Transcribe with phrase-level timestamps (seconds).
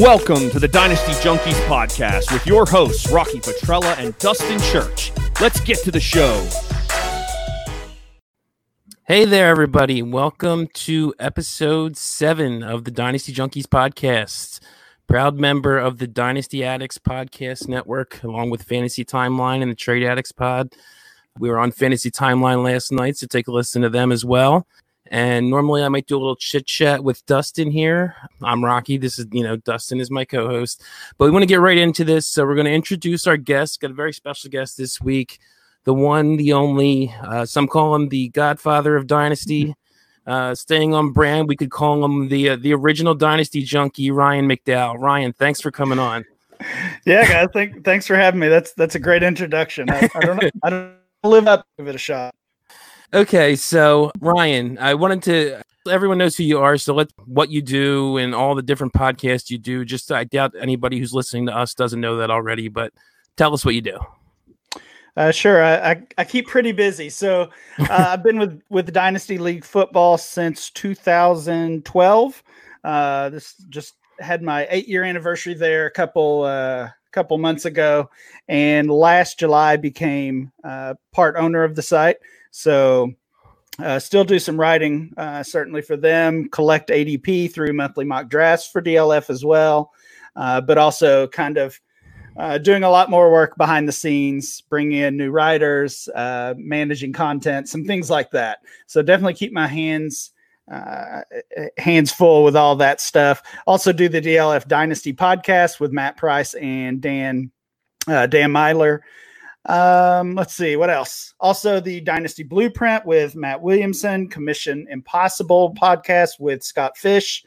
[0.00, 5.12] Welcome to the Dynasty Junkies podcast with your hosts, Rocky Petrella and Dustin Church.
[5.42, 6.48] Let's get to the show.
[9.06, 10.00] Hey there, everybody.
[10.00, 14.60] Welcome to episode seven of the Dynasty Junkies podcast.
[15.06, 20.04] Proud member of the Dynasty Addicts podcast network, along with Fantasy Timeline and the Trade
[20.04, 20.72] Addicts pod.
[21.38, 24.66] We were on Fantasy Timeline last night, so take a listen to them as well.
[25.10, 28.14] And normally I might do a little chit chat with Dustin here.
[28.42, 28.96] I'm Rocky.
[28.96, 30.82] This is, you know, Dustin is my co host.
[31.18, 32.28] But we want to get right into this.
[32.28, 33.80] So we're going to introduce our guest.
[33.80, 35.40] Got a very special guest this week.
[35.84, 39.74] The one, the only, uh, some call him the godfather of Dynasty.
[40.26, 44.48] Uh, staying on brand, we could call him the uh, the original Dynasty junkie, Ryan
[44.48, 44.96] McDowell.
[44.98, 46.24] Ryan, thanks for coming on.
[47.06, 48.48] Yeah, guys, thank, thanks for having me.
[48.48, 49.88] That's that's a great introduction.
[49.90, 50.92] I, I don't I don't
[51.24, 52.34] live up, give it a shot.
[53.12, 55.62] Okay, so Ryan, I wanted to.
[55.90, 59.50] Everyone knows who you are, so let what you do and all the different podcasts
[59.50, 59.84] you do.
[59.84, 62.92] Just I doubt anybody who's listening to us doesn't know that already, but
[63.36, 63.98] tell us what you do.
[65.16, 67.10] Uh, sure, I, I, I keep pretty busy.
[67.10, 72.42] So uh, I've been with with Dynasty League football since 2012.
[72.84, 78.08] Uh, this just had my eight year anniversary there a couple uh, couple months ago,
[78.48, 82.18] and last July became uh, part owner of the site.
[82.50, 83.12] So,
[83.78, 88.68] uh, still do some writing, uh, certainly for them, collect ADP through monthly mock drafts
[88.68, 89.92] for DLF as well,
[90.36, 91.80] uh, but also kind of
[92.36, 97.12] uh, doing a lot more work behind the scenes, bringing in new writers, uh, managing
[97.12, 98.58] content, some things like that.
[98.86, 100.32] So, definitely keep my hands.
[100.70, 101.22] Uh,
[101.78, 103.42] hands full with all that stuff.
[103.66, 107.50] Also, do the DLF Dynasty podcast with Matt Price and Dan
[108.06, 109.00] Dan Meylor.
[109.66, 111.34] Um, let's see what else.
[111.38, 117.44] Also, the Dynasty Blueprint with Matt Williamson, Commission Impossible podcast with Scott Fish.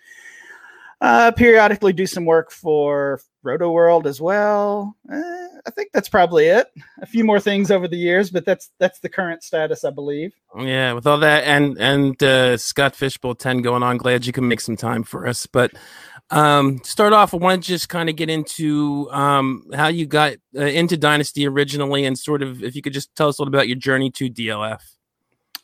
[1.01, 4.95] Uh, periodically do some work for Rotoworld as well.
[5.11, 5.17] Uh,
[5.65, 6.67] I think that's probably it.
[7.01, 10.33] A few more things over the years, but that's that's the current status, I believe.
[10.57, 14.31] Yeah, with all that and and uh, Scott Fish Bowl ten going on, glad you
[14.31, 15.45] can make some time for us.
[15.45, 15.73] But
[16.29, 20.33] um, start off, I want to just kind of get into um, how you got
[20.57, 23.53] uh, into Dynasty originally, and sort of if you could just tell us a little
[23.53, 24.79] about your journey to DLF.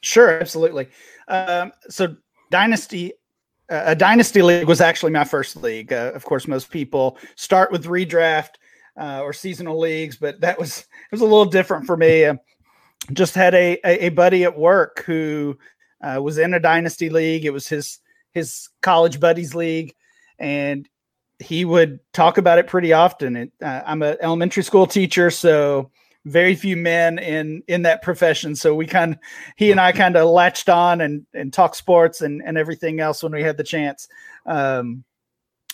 [0.02, 0.88] Sure, absolutely.
[1.28, 2.16] Um, so
[2.52, 3.14] Dynasty,
[3.69, 5.92] uh, a Dynasty league was actually my first league.
[5.92, 8.52] Uh, of course, most people start with redraft
[9.00, 12.25] uh, or seasonal leagues, but that was it was a little different for me.
[12.25, 12.36] Uh,
[13.14, 15.58] just had a, a, a buddy at work who
[16.03, 17.46] uh, was in a Dynasty league.
[17.46, 18.00] It was his
[18.31, 19.96] his college buddies league
[20.39, 20.88] and
[21.39, 23.35] he would talk about it pretty often.
[23.35, 25.91] It, uh, I'm an elementary school teacher, so
[26.25, 28.55] very few men in in that profession.
[28.55, 29.17] So we kind
[29.55, 33.23] he and I kind of latched on and and talk sports and and everything else
[33.23, 34.07] when we had the chance.
[34.45, 35.03] Um,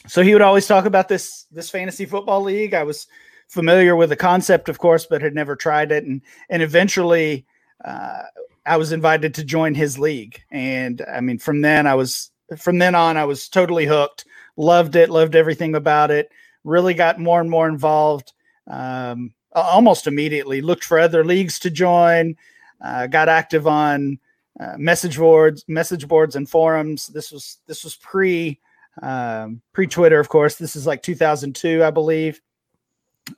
[0.08, 2.74] so he would always talk about this this fantasy football league.
[2.74, 3.08] I was
[3.48, 7.46] familiar with the concept, of course, but had never tried it, and and eventually.
[7.84, 8.24] Uh,
[8.68, 12.80] I was invited to join his league, and I mean, from then I was from
[12.80, 14.26] then on I was totally hooked
[14.58, 16.32] loved it, loved everything about it.
[16.64, 18.34] Really got more and more involved
[18.68, 20.62] um, almost immediately.
[20.62, 22.36] Looked for other leagues to join.
[22.84, 24.20] Uh, got active on
[24.60, 27.08] uh, message boards, message boards, and forums.
[27.08, 28.60] This was this was pre
[29.02, 30.56] um, pre Twitter, of course.
[30.56, 32.42] This is like 2002, I believe.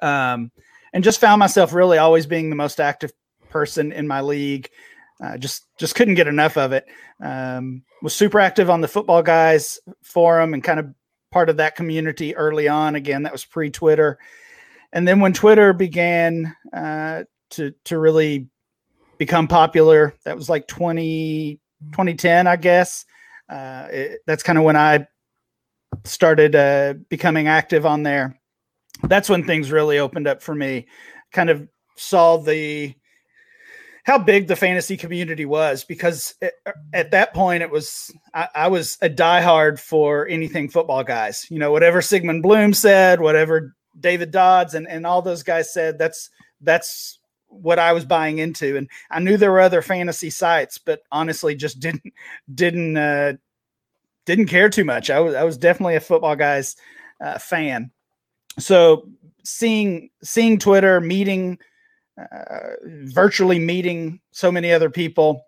[0.02, 0.52] Um,
[0.94, 3.12] and just found myself really always being the most active
[3.50, 4.70] person in my league.
[5.24, 6.86] Uh, just just couldn't get enough of it.
[7.20, 10.94] Um, was super active on the football guys forum and kind of
[11.32, 12.96] part of that community early on.
[12.96, 14.18] Again, that was pre Twitter.
[14.94, 18.48] And then when Twitter began uh, to, to really
[19.18, 21.60] become popular, that was like 20,
[21.92, 23.06] 2010, I guess.
[23.50, 25.08] Uh, it, that's kind of when I
[26.04, 28.40] started uh, becoming active on there.
[29.04, 30.88] That's when things really opened up for me.
[31.32, 32.94] Kind of saw the
[34.08, 36.54] how big the fantasy community was because it,
[36.94, 41.46] at that point it was I, I, was a diehard for anything football guys.
[41.50, 46.00] You know, whatever Sigmund Bloom said, whatever David Dodds and, and all those guys said,
[46.00, 46.30] that's
[46.62, 47.20] that's
[47.50, 48.78] what I was buying into.
[48.78, 52.14] And I knew there were other fantasy sites, but honestly just didn't
[52.56, 53.34] didn't uh,
[54.24, 55.10] didn't care too much.
[55.10, 56.78] I was I was definitely a football guys
[57.20, 57.92] uh, fan.
[58.58, 59.10] So
[59.44, 61.60] seeing seeing Twitter, meeting
[62.18, 65.46] uh, virtually meeting so many other people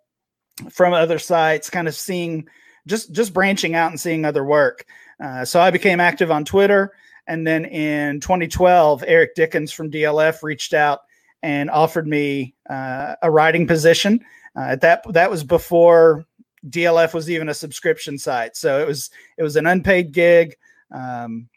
[0.69, 2.47] from other sites, kind of seeing
[2.87, 4.85] just just branching out and seeing other work.
[5.23, 6.93] Uh, so I became active on Twitter,
[7.27, 10.99] and then in 2012, Eric Dickens from DLF reached out
[11.41, 14.23] and offered me uh, a writing position.
[14.55, 16.25] Uh, that that was before
[16.67, 20.55] DLF was even a subscription site, so it was it was an unpaid gig.
[20.91, 21.49] Um,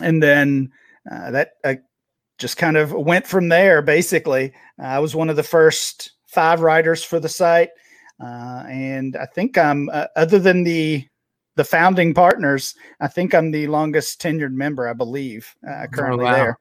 [0.00, 0.72] and then
[1.10, 1.52] uh, that
[2.38, 3.82] just kind of went from there.
[3.82, 7.70] Basically, I was one of the first five writers for the site,
[8.22, 11.06] uh, and I think I'm uh, other than the
[11.56, 14.88] the founding partners, I think I'm the longest tenured member.
[14.88, 16.34] I believe uh, oh, currently oh, wow.
[16.34, 16.58] there.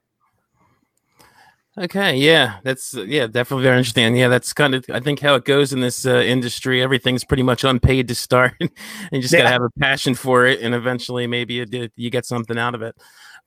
[1.78, 4.16] Okay, yeah, that's yeah, definitely very interesting.
[4.16, 6.82] Yeah, that's kind of I think how it goes in this uh, industry.
[6.82, 8.72] Everything's pretty much unpaid to start, and
[9.12, 9.42] you just yeah.
[9.42, 12.82] gotta have a passion for it, and eventually maybe it, you get something out of
[12.82, 12.96] it.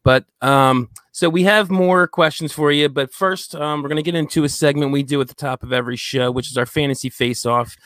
[0.05, 4.15] But um, so we have more questions for you, but first um, we're gonna get
[4.15, 7.11] into a segment we do at the top of every show, which is our fantasy
[7.11, 7.77] face off.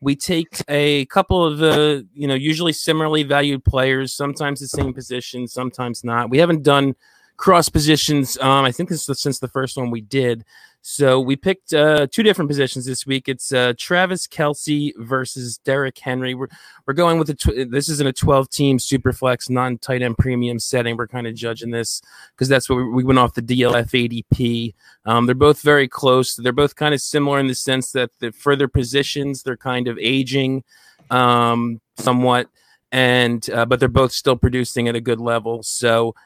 [0.00, 4.92] We take a couple of the you know usually similarly valued players, sometimes the same
[4.92, 6.30] position, sometimes not.
[6.30, 6.94] We haven't done
[7.36, 8.38] cross positions.
[8.38, 10.44] Um, I think this is since the first one we did.
[10.84, 13.28] So we picked uh, two different positions this week.
[13.28, 16.34] It's uh, Travis Kelce versus Derrick Henry.
[16.34, 16.48] We're,
[16.86, 20.18] we're going with a tw- this isn't a 12 team super flex non tight end
[20.18, 20.96] premium setting.
[20.96, 22.02] We're kind of judging this
[22.34, 24.74] because that's what we, we, went off the DLF ADP.
[25.06, 26.34] Um, they're both very close.
[26.34, 29.96] They're both kind of similar in the sense that the further positions they're kind of
[30.00, 30.64] aging
[31.10, 32.48] um, somewhat,
[32.90, 35.62] and uh, but they're both still producing at a good level.
[35.62, 36.16] So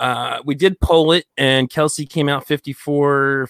[0.00, 3.48] uh, we did poll it, and Kelce came out 54%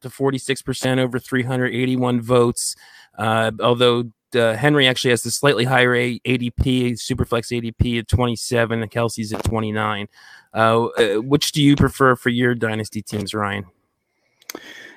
[0.00, 2.76] to 46% over 381 votes.
[3.18, 8.90] Uh, although uh, Henry actually has the slightly higher ADP, Superflex ADP at 27, and
[8.90, 10.08] Kelce's at 29.
[10.52, 13.66] Uh, uh, which do you prefer for your dynasty teams, Ryan?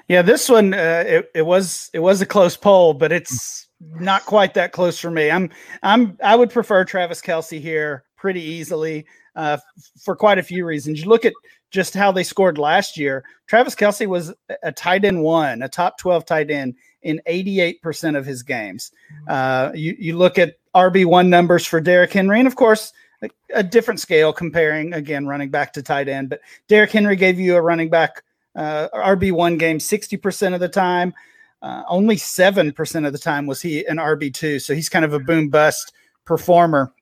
[0.08, 4.26] Yeah, this one uh, it, it was it was a close poll, but it's not
[4.26, 5.32] quite that close for me.
[5.32, 5.50] I'm
[5.82, 9.58] I'm I would prefer Travis Kelce here pretty easily uh,
[10.00, 11.02] for quite a few reasons.
[11.02, 11.34] You look at
[11.72, 13.24] just how they scored last year.
[13.48, 18.26] Travis Kelce was a tight end one, a top 12 tight end in 88% of
[18.26, 18.92] his games.
[19.28, 22.94] Uh, you, you look at RB1 numbers for Derrick Henry, and of course,
[23.24, 26.30] a, a, different scale comparing again running back to tight end.
[26.30, 28.24] But Derrick Henry gave you a running back
[28.56, 31.14] uh, RB1 game 60% of the time.
[31.62, 34.62] Uh, only 7% of the time was he an RB2.
[34.62, 35.94] So he's kind of a boom bust
[36.26, 36.94] performer.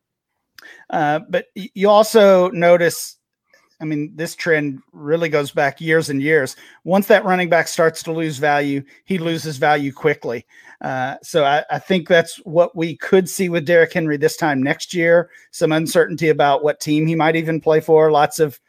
[0.89, 3.17] Uh, but you also notice,
[3.79, 6.55] I mean, this trend really goes back years and years.
[6.83, 10.45] Once that running back starts to lose value, he loses value quickly.
[10.81, 14.63] Uh, so I, I, think that's what we could see with Derrick Henry this time
[14.63, 15.29] next year.
[15.51, 18.11] Some uncertainty about what team he might even play for.
[18.11, 18.59] Lots of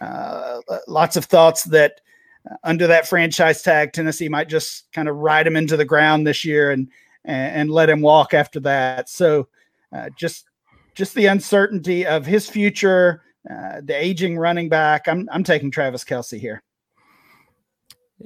[0.00, 2.00] uh, lots of thoughts that
[2.48, 6.24] uh, under that franchise tag, Tennessee might just kind of ride him into the ground
[6.24, 6.88] this year and
[7.24, 9.08] and, and let him walk after that.
[9.08, 9.48] So
[9.92, 10.46] uh, just
[10.96, 15.06] just the uncertainty of his future, uh, the aging running back.
[15.06, 16.62] I'm I'm taking Travis Kelce here.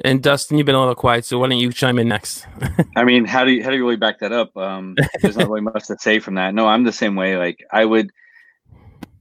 [0.04, 2.46] And Dustin, you've been a little quiet, so why don't you chime in next?
[2.96, 4.56] I mean, how do you how do you really back that up?
[4.56, 6.54] Um, there's not really much to say from that.
[6.54, 7.36] No, I'm the same way.
[7.36, 8.12] Like I would,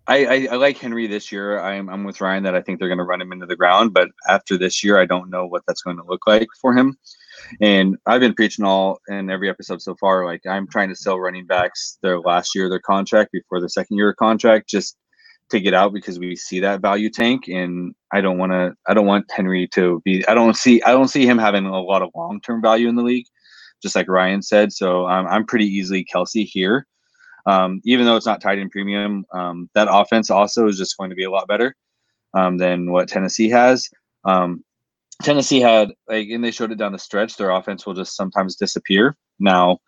[0.06, 1.60] I, I, I like Henry this year.
[1.60, 3.96] I'm I'm with Ryan that I think they're going to run him into the ground,
[3.96, 6.98] but after this year, I don't know what that's going to look like for him.
[7.62, 10.26] And I've been preaching all in every episode so far.
[10.26, 13.70] Like I'm trying to sell running backs their last year of their contract before the
[13.70, 14.98] second year of contract, just
[15.50, 17.48] to get out because we see that value tank.
[17.48, 18.74] And I don't want to.
[18.88, 20.26] I don't want Henry to be.
[20.28, 20.82] I don't see.
[20.84, 23.26] I don't see him having a lot of long term value in the league,
[23.82, 24.72] just like Ryan said.
[24.72, 26.86] So um, I'm pretty easily Kelce here.
[27.46, 31.10] Um, even though it's not tied in premium, um, that offense also is just going
[31.10, 31.76] to be a lot better
[32.34, 33.90] um, than what Tennessee has.
[34.26, 34.64] Um,
[35.22, 37.36] Tennessee had like, and they showed it down the stretch.
[37.36, 39.18] Their offense will just sometimes disappear.
[39.40, 39.80] Now,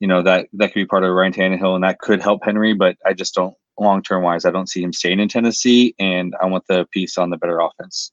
[0.00, 2.72] you know that that could be part of Ryan Tannehill, and that could help Henry.
[2.72, 4.44] But I just don't long term wise.
[4.44, 7.58] I don't see him staying in Tennessee, and I want the piece on the better
[7.60, 8.12] offense.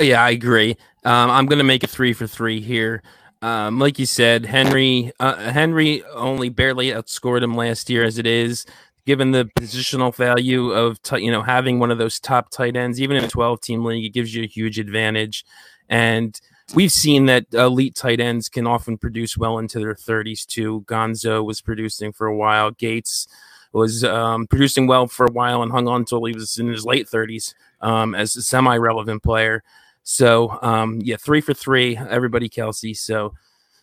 [0.00, 0.76] Yeah, I agree.
[1.04, 3.02] Um, I'm going to make a three for three here.
[3.42, 8.26] Um, like you said, Henry uh, Henry only barely outscored him last year as it
[8.26, 8.64] is
[9.06, 13.00] given the positional value of t- you know having one of those top tight ends,
[13.00, 15.44] even in a 12 team league, it gives you a huge advantage.
[15.88, 16.38] And
[16.74, 20.84] we've seen that elite tight ends can often produce well into their 30s too.
[20.86, 22.72] Gonzo was producing for a while.
[22.72, 23.28] Gates
[23.72, 26.84] was um, producing well for a while and hung on until he was in his
[26.84, 29.62] late 30s um, as a semi-relevant player.
[30.02, 32.96] So um, yeah, three for three, everybody Kelce.
[32.96, 33.34] So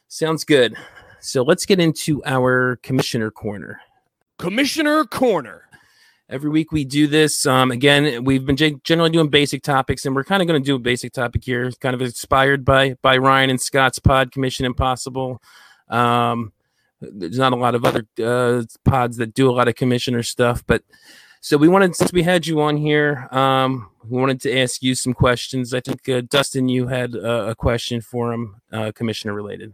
[0.07, 0.75] sounds good.
[1.19, 3.79] So let's get into our commissioner corner.
[4.43, 5.69] Commissioner Corner.
[6.27, 7.45] Every week we do this.
[7.45, 10.75] Um, again, we've been generally doing basic topics, and we're kind of going to do
[10.75, 15.41] a basic topic here, kind of inspired by by Ryan and Scott's pod, Commission Impossible.
[15.87, 16.51] Um,
[16.99, 20.61] there's not a lot of other uh, pods that do a lot of commissioner stuff,
[20.67, 20.83] but
[21.39, 24.93] so we wanted since we had you on here, um, we wanted to ask you
[24.93, 25.73] some questions.
[25.73, 29.73] I think uh, Dustin, you had uh, a question for him, uh, commissioner related.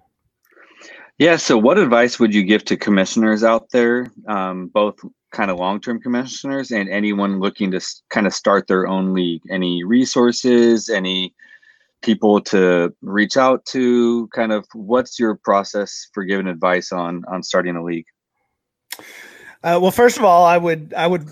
[1.19, 1.35] Yeah.
[1.35, 4.99] So, what advice would you give to commissioners out there, um, both
[5.31, 9.83] kind of long-term commissioners and anyone looking to kind of start their own league any
[9.83, 11.33] resources any
[12.01, 17.43] people to reach out to kind of what's your process for giving advice on on
[17.43, 18.05] starting a league
[19.63, 21.27] uh, well first of all i would i would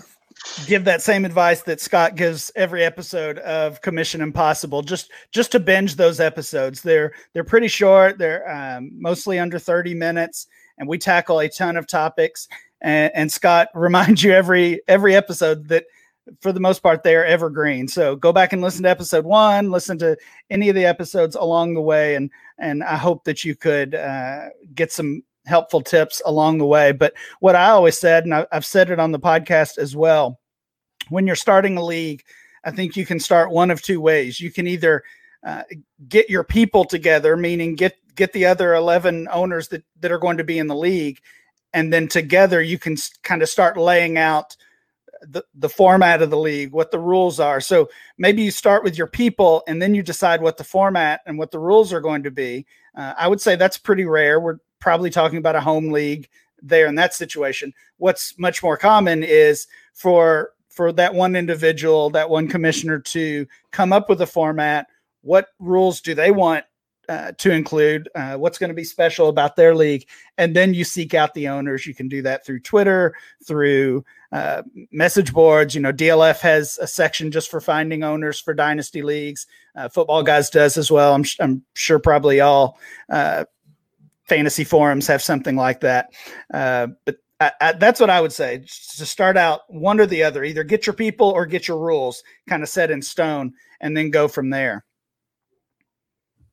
[0.66, 4.82] give that same advice that scott gives every episode of commission impossible.
[4.82, 6.82] Just just to binge those episodes.
[6.82, 8.18] They're they're pretty short.
[8.18, 10.46] They're um, mostly under 30 minutes
[10.78, 12.48] and we tackle a ton of topics.
[12.80, 15.84] And, and scott reminds you every every episode that
[16.40, 17.88] for the most part, they are evergreen.
[17.88, 20.16] So go back and listen to episode one, listen to
[20.50, 24.48] any of the episodes along the way, and and I hope that you could uh,
[24.74, 26.92] get some helpful tips along the way.
[26.92, 30.38] But what I always said, and I've said it on the podcast as well,
[31.08, 32.22] when you're starting a league,
[32.64, 34.40] I think you can start one of two ways.
[34.40, 35.02] You can either
[35.44, 35.62] uh,
[36.08, 40.36] get your people together, meaning get get the other eleven owners that that are going
[40.36, 41.20] to be in the league,
[41.72, 44.56] and then together you can kind of start laying out
[45.22, 47.60] the, the format of the league, what the rules are.
[47.60, 47.88] So
[48.18, 51.50] maybe you start with your people and then you decide what the format and what
[51.50, 52.66] the rules are going to be.
[52.96, 54.40] Uh, I would say that's pretty rare.
[54.40, 56.28] We're probably talking about a home league
[56.62, 57.72] there in that situation.
[57.98, 63.92] What's much more common is for for that one individual, that one commissioner to come
[63.92, 64.86] up with a format.
[65.22, 66.64] What rules do they want
[67.08, 70.06] uh, to include uh, what's going to be special about their league
[70.36, 73.14] and then you seek out the owners you can do that through twitter
[73.46, 78.52] through uh, message boards you know dlf has a section just for finding owners for
[78.52, 83.46] dynasty leagues uh, football guys does as well i'm, I'm sure probably all uh,
[84.28, 86.12] fantasy forums have something like that
[86.50, 88.58] but I, I, that's what I would say.
[88.58, 92.22] To start out one or the other, either get your people or get your rules
[92.48, 94.84] kind of set in stone, and then go from there.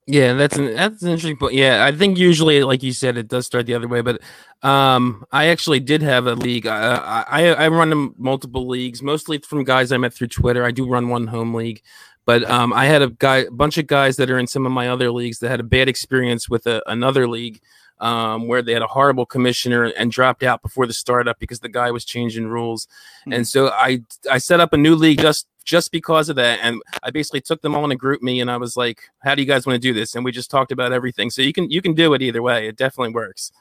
[0.07, 1.55] Yeah, that's an that's an interesting point.
[1.55, 4.01] Yeah, I think usually, like you said, it does start the other way.
[4.01, 4.21] But
[4.61, 6.67] um, I actually did have a league.
[6.67, 10.63] I, I I run multiple leagues, mostly from guys I met through Twitter.
[10.63, 11.81] I do run one home league,
[12.25, 14.71] but um, I had a guy, a bunch of guys that are in some of
[14.71, 17.61] my other leagues that had a bad experience with a, another league
[17.99, 21.69] um, where they had a horrible commissioner and dropped out before the startup because the
[21.69, 22.87] guy was changing rules.
[23.21, 23.33] Mm-hmm.
[23.33, 26.59] And so I I set up a new league just just because of that.
[26.61, 29.41] And I basically took them all in a GroupMe and I was like, how do
[29.41, 30.15] you guys want to do this?
[30.15, 31.29] And we just talked about everything.
[31.31, 32.67] So you can, you can do it either way.
[32.67, 33.51] It definitely works.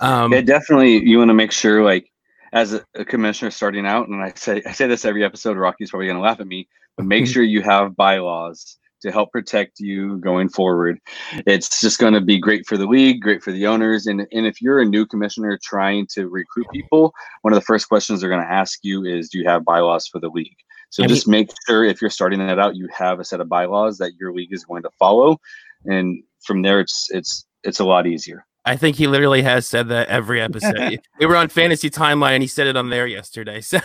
[0.00, 0.98] Um, yeah, definitely.
[1.04, 2.10] You want to make sure like
[2.52, 6.06] as a, commissioner starting out, and I say, I say this every episode, Rocky's probably
[6.06, 10.18] going to laugh at me, but make sure you have bylaws to help protect you
[10.18, 10.98] going forward.
[11.46, 14.06] It's just going to be great for the league, great for the owners.
[14.06, 17.12] And, and if you're a new commissioner trying to recruit people,
[17.42, 20.08] one of the first questions they're going to ask you is, do you have bylaws
[20.08, 20.56] for the league?
[20.90, 23.40] So and just he, make sure if you're starting that out, you have a set
[23.40, 25.38] of bylaws that your league is going to follow,
[25.84, 28.46] and from there, it's it's it's a lot easier.
[28.64, 31.00] I think he literally has said that every episode.
[31.18, 33.60] we were on Fantasy Timeline, and he said it on there yesterday.
[33.60, 33.80] So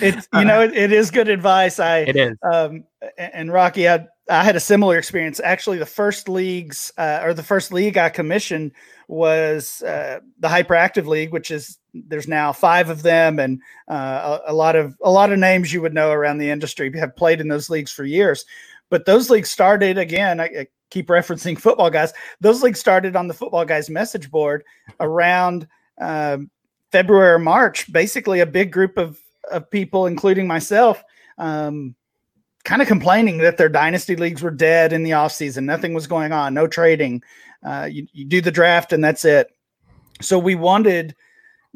[0.00, 1.78] it's you know it, it is good advice.
[1.78, 2.36] I it is.
[2.42, 2.84] Um,
[3.18, 5.40] and Rocky, I I had a similar experience.
[5.42, 8.72] Actually, the first leagues uh, or the first league I commissioned
[9.08, 14.52] was uh, the Hyperactive League, which is there's now five of them, and uh, a,
[14.52, 17.40] a, lot of a lot of names you would know around the industry have played
[17.40, 18.44] in those leagues for years.
[18.88, 20.40] But those leagues started again.
[20.40, 22.12] I, I keep referencing football guys.
[22.40, 24.64] Those leagues started on the football guys message board
[25.00, 25.66] around
[26.00, 26.50] um,
[26.92, 27.92] February or March.
[27.92, 29.18] Basically, a big group of
[29.50, 31.02] of people, including myself.
[31.38, 31.94] Um,
[32.64, 35.62] kind of complaining that their dynasty leagues were dead in the offseason.
[35.64, 37.22] Nothing was going on, no trading.
[37.64, 39.48] Uh, you, you do the draft and that's it.
[40.20, 41.14] So we wanted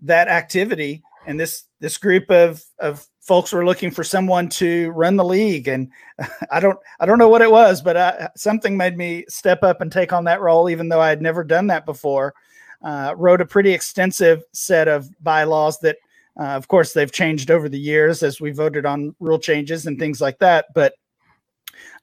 [0.03, 5.15] that activity, and this this group of of folks were looking for someone to run
[5.15, 5.69] the league.
[5.69, 5.93] And
[6.51, 9.81] I don't I don't know what it was, but I, something made me step up
[9.81, 12.35] and take on that role, even though I had never done that before.
[12.83, 15.99] Uh, wrote a pretty extensive set of bylaws that
[16.41, 19.99] uh, of course, they've changed over the years as we voted on rule changes and
[19.99, 20.67] things like that.
[20.75, 20.95] But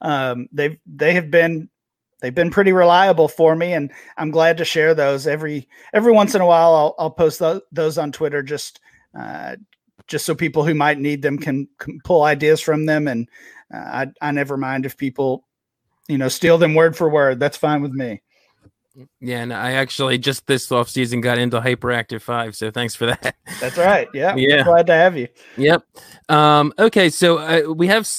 [0.00, 1.68] um, they've they have been
[2.20, 6.34] they've been pretty reliable for me, and I'm glad to share those every every once
[6.34, 6.74] in a while.
[6.74, 8.80] I'll, I'll post th- those on Twitter just
[9.18, 9.56] uh,
[10.06, 13.08] just so people who might need them can, can pull ideas from them.
[13.08, 13.28] And
[13.72, 15.44] uh, I I never mind if people
[16.08, 17.40] you know steal them word for word.
[17.40, 18.22] That's fine with me.
[19.20, 23.06] Yeah, and I actually just this off season got into Hyperactive Five, so thanks for
[23.06, 23.36] that.
[23.60, 24.08] That's right.
[24.12, 24.64] Yeah, yeah.
[24.64, 25.28] glad to have you.
[25.56, 25.84] Yep.
[26.28, 28.10] Um, okay, so uh, we have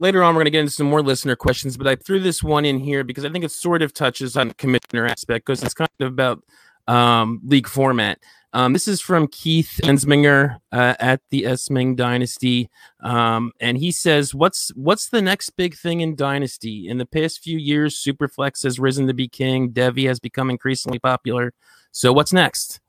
[0.00, 2.42] later on we're going to get into some more listener questions, but I threw this
[2.42, 5.74] one in here because I think it sort of touches on commissioner aspect because it's
[5.74, 6.42] kind of about
[6.88, 8.18] um, league format.
[8.52, 12.68] Um, this is from Keith Ensminger uh, at the Esming Dynasty,
[13.00, 16.88] um, and he says, "What's what's the next big thing in Dynasty?
[16.88, 19.70] In the past few years, Superflex has risen to be king.
[19.70, 21.52] Devy has become increasingly popular.
[21.92, 22.80] So what's next?"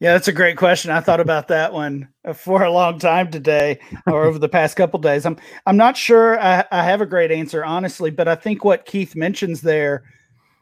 [0.00, 0.92] Yeah, that's a great question.
[0.92, 4.98] I thought about that one for a long time today, or over the past couple
[4.98, 5.26] days.
[5.26, 5.36] I'm
[5.66, 9.14] I'm not sure I, I have a great answer, honestly, but I think what Keith
[9.14, 10.04] mentions there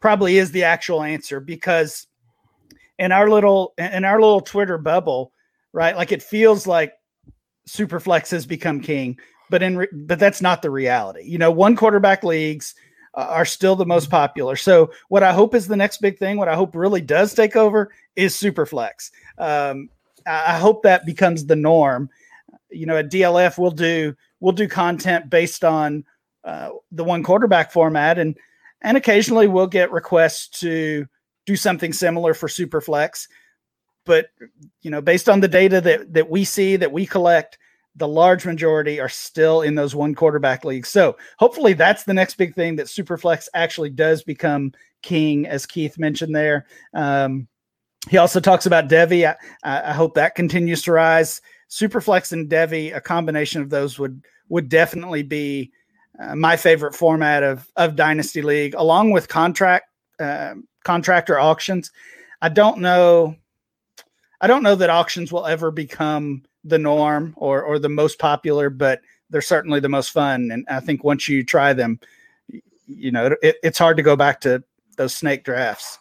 [0.01, 2.07] probably is the actual answer because
[2.99, 5.31] in our little in our little Twitter bubble,
[5.73, 5.95] right?
[5.95, 6.93] Like it feels like
[7.67, 9.17] Superflex has become king,
[9.49, 11.23] but in re- but that's not the reality.
[11.23, 12.75] You know, one quarterback leagues
[13.13, 14.55] uh, are still the most popular.
[14.55, 17.55] So what I hope is the next big thing, what I hope really does take
[17.55, 19.11] over is Superflex.
[19.37, 19.89] Um,
[20.25, 22.09] I hope that becomes the norm.
[22.69, 26.03] You know, at DLF we'll do we'll do content based on
[26.43, 28.37] uh, the one quarterback format, and
[28.81, 31.07] and occasionally we'll get requests to
[31.47, 33.27] do something similar for Superflex.
[34.05, 34.27] But
[34.81, 37.57] you know, based on the data that that we see that we collect,
[37.95, 40.89] the large majority are still in those one quarterback leagues.
[40.89, 45.97] So hopefully that's the next big thing that Superflex actually does become king, as Keith
[45.97, 46.67] mentioned there.
[46.93, 47.47] Um,
[48.07, 49.27] he also talks about Devy.
[49.27, 51.41] I, I, hope that continues to rise.
[51.69, 55.71] Superflex and Devy, a combination of those would would definitely be
[56.19, 59.89] uh, my favorite format of of Dynasty League, along with contract
[60.19, 60.53] uh,
[60.87, 61.91] contractor auctions.
[62.41, 63.35] I don't know.
[64.39, 68.69] I don't know that auctions will ever become the norm or or the most popular,
[68.69, 70.49] but they're certainly the most fun.
[70.51, 71.99] And I think once you try them,
[72.87, 74.63] you know, it, it's hard to go back to
[74.95, 75.99] those snake drafts.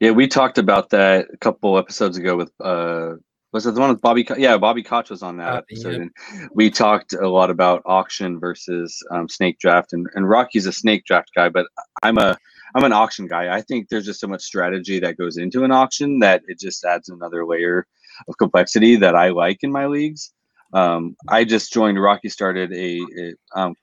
[0.00, 3.14] Yeah, we talked about that a couple episodes ago with uh
[3.52, 4.26] was it the one with Bobby?
[4.36, 6.02] Yeah, Bobby Koch was on that uh, episode, yeah.
[6.02, 6.10] and
[6.54, 9.94] we talked a lot about auction versus um, snake draft.
[9.94, 11.66] And, and Rocky's a snake draft guy, but
[12.02, 12.36] I'm a
[12.74, 13.54] I'm an auction guy.
[13.54, 16.84] I think there's just so much strategy that goes into an auction that it just
[16.84, 17.86] adds another layer
[18.28, 20.32] of complexity that I like in my leagues.
[20.72, 22.00] Um, I just joined.
[22.00, 23.74] Rocky started a, a um,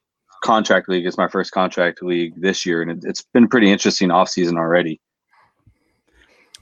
[0.43, 1.05] contract league.
[1.05, 4.57] It's my first contract league this year, and it, has been pretty interesting off season
[4.57, 5.00] already.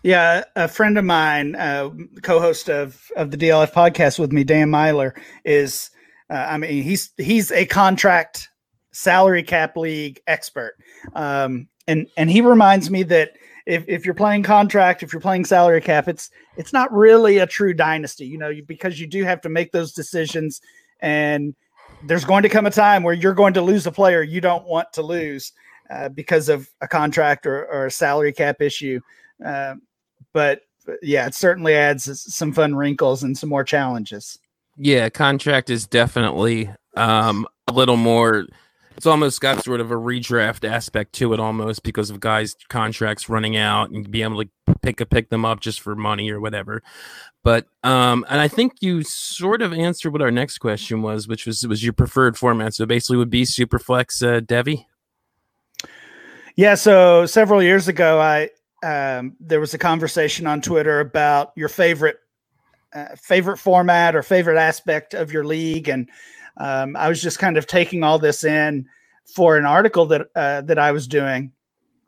[0.03, 1.89] Yeah, a friend of mine, uh,
[2.23, 5.89] co-host of of the DLF podcast with me, Dan Meylor, is.
[6.29, 8.47] Uh, I mean, he's he's a contract
[8.93, 10.75] salary cap league expert,
[11.13, 13.33] um, and and he reminds me that
[13.65, 17.47] if if you're playing contract, if you're playing salary cap, it's it's not really a
[17.47, 20.61] true dynasty, you know, because you do have to make those decisions,
[20.99, 21.55] and
[22.03, 24.65] there's going to come a time where you're going to lose a player you don't
[24.65, 25.53] want to lose
[25.89, 28.99] uh, because of a contract or, or a salary cap issue.
[29.45, 29.75] Uh,
[30.33, 34.39] but, but yeah, it certainly adds some fun wrinkles and some more challenges.
[34.77, 38.45] Yeah, contract is definitely um, a little more.
[38.97, 43.29] It's almost got sort of a redraft aspect to it, almost because of guys' contracts
[43.29, 44.49] running out and be able to
[44.81, 46.83] pick a pick them up just for money or whatever.
[47.43, 51.47] But um, and I think you sort of answered what our next question was, which
[51.47, 52.75] was was your preferred format.
[52.75, 54.85] So basically, would be Superflex uh, devy
[56.55, 56.75] Yeah.
[56.75, 58.49] So several years ago, I
[58.83, 62.17] um, there was a conversation on Twitter about your favorite
[62.93, 66.09] uh, favorite format or favorite aspect of your league, and
[66.61, 68.87] um, I was just kind of taking all this in
[69.25, 71.51] for an article that uh, that I was doing,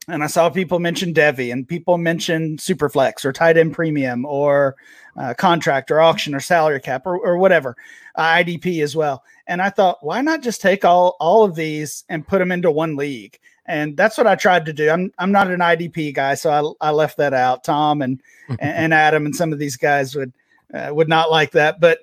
[0.08, 4.76] and I saw people mention Devy and people mention Superflex or tight end premium or
[5.18, 7.76] uh, contract or auction or salary cap or, or whatever,
[8.16, 9.24] uh, IDP as well.
[9.48, 12.70] And I thought, why not just take all all of these and put them into
[12.70, 13.39] one league?
[13.66, 14.89] and that's what I tried to do.
[14.89, 17.63] I'm I'm not an IDP guy, so I I left that out.
[17.63, 18.22] Tom and
[18.60, 20.34] and Adam and some of these guys would
[20.74, 22.00] uh, would not like that, but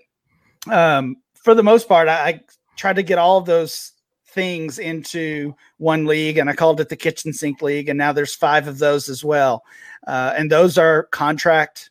[0.68, 2.40] um, for the most part, I, I
[2.76, 3.92] tried to get all of those
[4.28, 8.34] things into one league, and I called it the Kitchen Sink League, and now there's
[8.34, 9.64] five of those as well,
[10.06, 11.90] uh, and those are contract,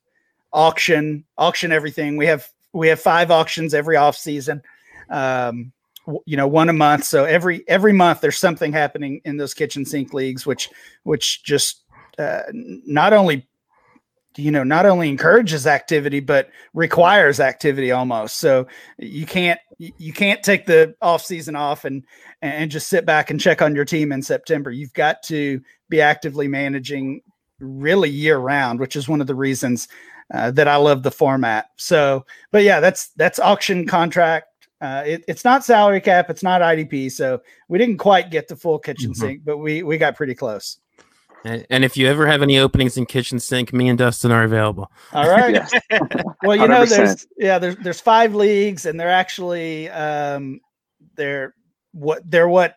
[0.54, 2.18] auction, auction everything.
[2.18, 4.62] We have we have five auctions every off season.
[5.10, 5.74] Um,
[6.26, 9.86] you know one a month so every every month there's something happening in those kitchen
[9.86, 10.70] sink leagues which
[11.04, 11.84] which just
[12.18, 13.48] uh, not only
[14.38, 20.44] you know not only encourages activity but requires activity almost so you can't you can't
[20.44, 22.04] take the off season off and
[22.42, 26.00] and just sit back and check on your team in september you've got to be
[26.00, 27.22] actively managing
[27.60, 29.88] really year round which is one of the reasons
[30.34, 34.46] uh, that i love the format so but yeah that's that's auction contract
[34.82, 38.56] uh, it, it's not salary cap, it's not IDP, so we didn't quite get the
[38.56, 39.20] full kitchen mm-hmm.
[39.22, 40.80] sink, but we we got pretty close.
[41.46, 44.44] And, and, if you ever have any openings in kitchen sink, me and Dustin are
[44.44, 44.92] available.
[45.14, 45.54] All right.
[46.44, 46.90] well, you know, 100%.
[46.90, 50.60] there's yeah, there's there's five leagues, and they're actually um,
[51.16, 51.54] they're
[51.94, 52.76] what they're what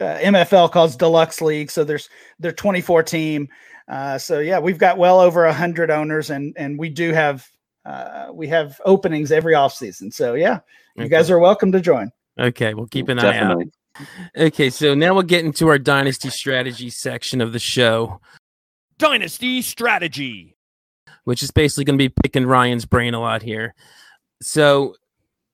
[0.00, 1.70] uh, MFL calls deluxe league.
[1.70, 3.48] So there's they're 24 team.
[3.88, 7.46] Uh, so yeah, we've got well over a hundred owners, and and we do have
[7.84, 10.10] uh, we have openings every off season.
[10.10, 10.60] So yeah,
[10.96, 11.08] you okay.
[11.10, 12.10] guys are welcome to join.
[12.38, 13.64] Okay, we'll keep an Definitely.
[13.64, 13.72] eye out.
[14.36, 18.20] Okay, so now we'll get into our dynasty strategy section of the show.
[18.98, 20.56] Dynasty strategy.
[21.24, 23.74] which is basically going to be picking Ryan's brain a lot here.
[24.42, 24.96] So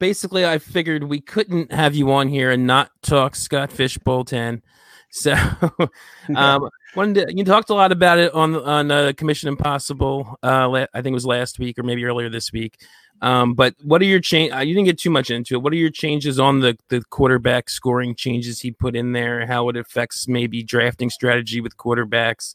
[0.01, 4.25] basically, I figured we couldn't have you on here and not talk Scott Fish Bowl
[4.25, 4.63] 10.
[5.11, 5.33] So,
[6.37, 10.37] um, to, you talked a lot about it on on uh, Commission Impossible.
[10.43, 12.77] Uh, la- I think it was last week or maybe earlier this week.
[13.21, 14.53] Um, but what are your change?
[14.53, 15.63] Uh, you didn't get too much into it.
[15.63, 19.47] What are your changes on the the quarterback scoring changes he put in there?
[19.47, 22.55] How it affects maybe drafting strategy with quarterbacks,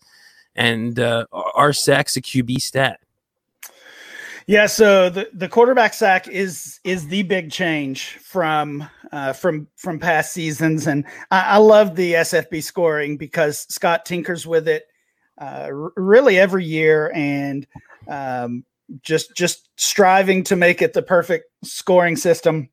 [0.56, 3.00] and uh, are sacks a QB stat?
[4.46, 10.00] Yeah, so the, the quarterback sack is is the big change from uh, from from
[10.00, 14.86] past seasons, and I, I, love the SFB scoring because Scott tinkers with it
[15.40, 17.66] uh, r- really every year, and
[18.08, 18.66] um,
[19.02, 22.70] just just striving to make it the perfect scoring system.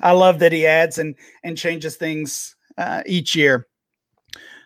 [0.00, 3.66] I love that he adds and and changes things uh, each year.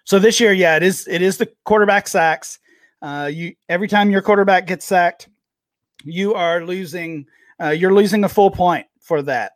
[0.05, 2.59] So this year, yeah, it is it is the quarterback sacks.
[3.03, 5.29] Uh, you every time your quarterback gets sacked
[6.05, 7.27] you are losing
[7.63, 9.53] uh, you're losing a full point for that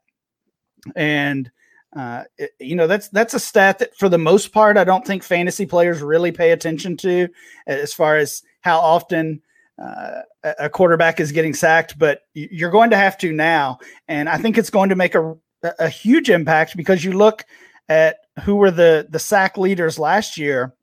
[0.97, 1.51] and
[1.97, 5.07] uh, it, you know that's that's a stat that for the most part i don't
[5.07, 7.29] think fantasy players really pay attention to
[7.67, 9.41] as far as how often
[9.81, 10.23] uh,
[10.59, 14.59] a quarterback is getting sacked but you're going to have to now and i think
[14.59, 15.37] it's going to make a,
[15.79, 17.45] a huge impact because you look
[17.89, 20.75] at who were the the sack leaders last year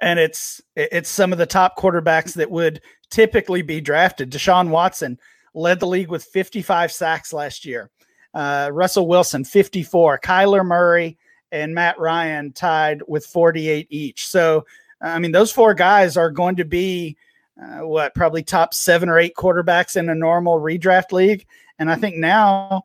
[0.00, 2.80] and it's it's some of the top quarterbacks that would
[3.10, 4.30] typically be drafted.
[4.30, 5.18] Deshaun Watson
[5.54, 7.90] led the league with 55 sacks last year.
[8.34, 11.18] Uh, Russell Wilson 54, Kyler Murray
[11.50, 14.26] and Matt Ryan tied with 48 each.
[14.26, 14.66] So
[15.00, 17.16] I mean those four guys are going to be
[17.60, 21.46] uh, what probably top seven or eight quarterbacks in a normal redraft league,
[21.78, 22.84] and I think now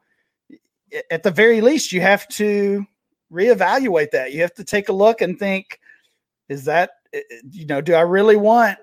[1.10, 2.86] at the very least you have to
[3.32, 4.32] reevaluate that.
[4.32, 5.80] You have to take a look and think,
[6.50, 8.78] is that uh, you know, do I really want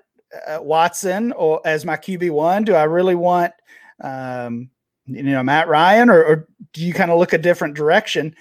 [0.47, 2.63] uh, Watson or as my QB one?
[2.63, 3.53] Do I really want
[4.01, 4.69] um,
[5.05, 8.35] you know Matt Ryan, or, or do you kind of look a different direction?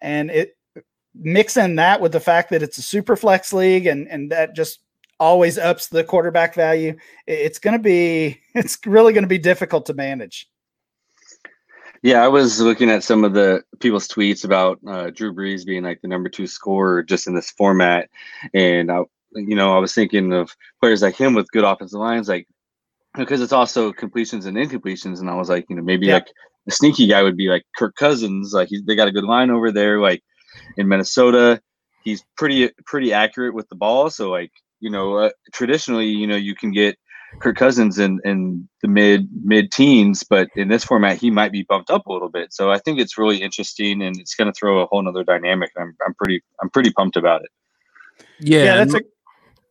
[0.00, 0.56] And it
[1.14, 4.80] mixing that with the fact that it's a super flex league, and and that just
[5.22, 6.96] always ups the quarterback value.
[7.28, 10.48] It's going to be it's really going to be difficult to manage.
[12.02, 15.84] Yeah, I was looking at some of the people's tweets about uh, Drew Brees being
[15.84, 18.10] like the number two scorer just in this format,
[18.52, 19.02] and I,
[19.36, 22.48] you know, I was thinking of players like him with good offensive lines, like
[23.16, 25.20] because it's also completions and incompletions.
[25.20, 26.14] And I was like, you know, maybe yeah.
[26.14, 26.32] like
[26.66, 28.52] the sneaky guy would be like Kirk Cousins.
[28.52, 30.00] Like they got a good line over there.
[30.00, 30.24] Like
[30.76, 31.60] in Minnesota,
[32.02, 34.10] he's pretty pretty accurate with the ball.
[34.10, 34.50] So like
[34.82, 36.98] you know, uh, traditionally, you know, you can get
[37.40, 41.62] Kirk Cousins in in the mid mid teens, but in this format, he might be
[41.62, 42.52] bumped up a little bit.
[42.52, 45.70] So I think it's really interesting, and it's going to throw a whole other dynamic.
[45.78, 47.50] I'm I'm pretty I'm pretty pumped about it.
[48.40, 49.00] Yeah, yeah that's a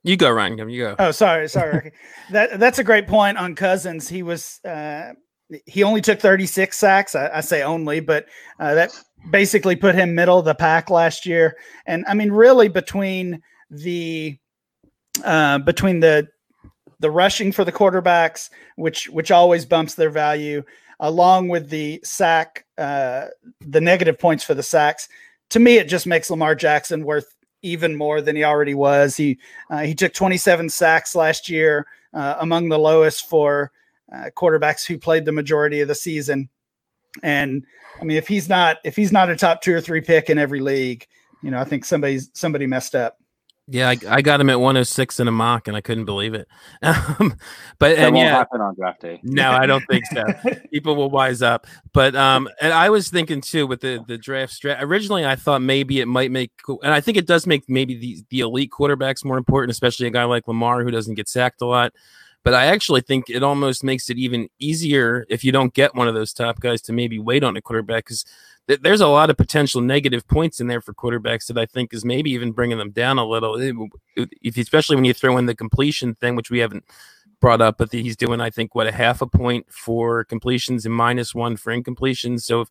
[0.04, 0.70] you go, Ryan.
[0.70, 0.96] You go.
[0.98, 1.92] Oh, sorry, sorry.
[2.32, 4.08] that that's a great point on Cousins.
[4.08, 5.12] He was uh,
[5.66, 7.16] he only took 36 sacks.
[7.16, 8.26] I, I say only, but
[8.60, 8.92] uh, that
[9.30, 11.58] basically put him middle of the pack last year.
[11.86, 14.38] And I mean, really between the
[15.24, 16.28] uh, between the
[17.00, 20.64] the rushing for the quarterbacks, which which always bumps their value,
[21.00, 23.28] along with the sack, uh,
[23.60, 25.10] the negative points for the sacks.
[25.50, 29.18] To me, it just makes Lamar Jackson worth even more than he already was.
[29.18, 33.72] He uh, he took 27 sacks last year, uh, among the lowest for
[34.12, 36.50] uh, quarterbacks who played the majority of the season.
[37.24, 37.66] And
[38.00, 40.38] I mean, if he's not if he's not a top two or three pick in
[40.38, 41.08] every league,
[41.42, 43.21] you know, I think somebody's somebody messed up.
[43.72, 46.48] Yeah, I, I, got him at 106 in a mock, and I couldn't believe it.
[46.84, 47.38] Um,
[47.80, 49.20] but that and won't yeah, happen on draft day.
[49.24, 50.24] no, I don't think so.
[50.74, 51.68] People will wise up.
[51.94, 54.82] But um, and I was thinking too with the the draft strat.
[54.82, 58.24] Originally, I thought maybe it might make, and I think it does make maybe the
[58.30, 61.66] the elite quarterbacks more important, especially a guy like Lamar who doesn't get sacked a
[61.66, 61.94] lot.
[62.44, 66.08] But I actually think it almost makes it even easier if you don't get one
[66.08, 68.26] of those top guys to maybe wait on a quarterback because
[68.68, 72.06] there's a lot of potential negative points in there for quarterbacks that I think is
[72.06, 73.58] maybe even bringing them down a little.
[74.16, 76.86] If, especially when you throw in the completion thing, which we haven't
[77.42, 80.96] brought up, but he's doing, I think, what a half a point for completions and
[80.96, 82.42] minus one for incompletions.
[82.42, 82.70] So if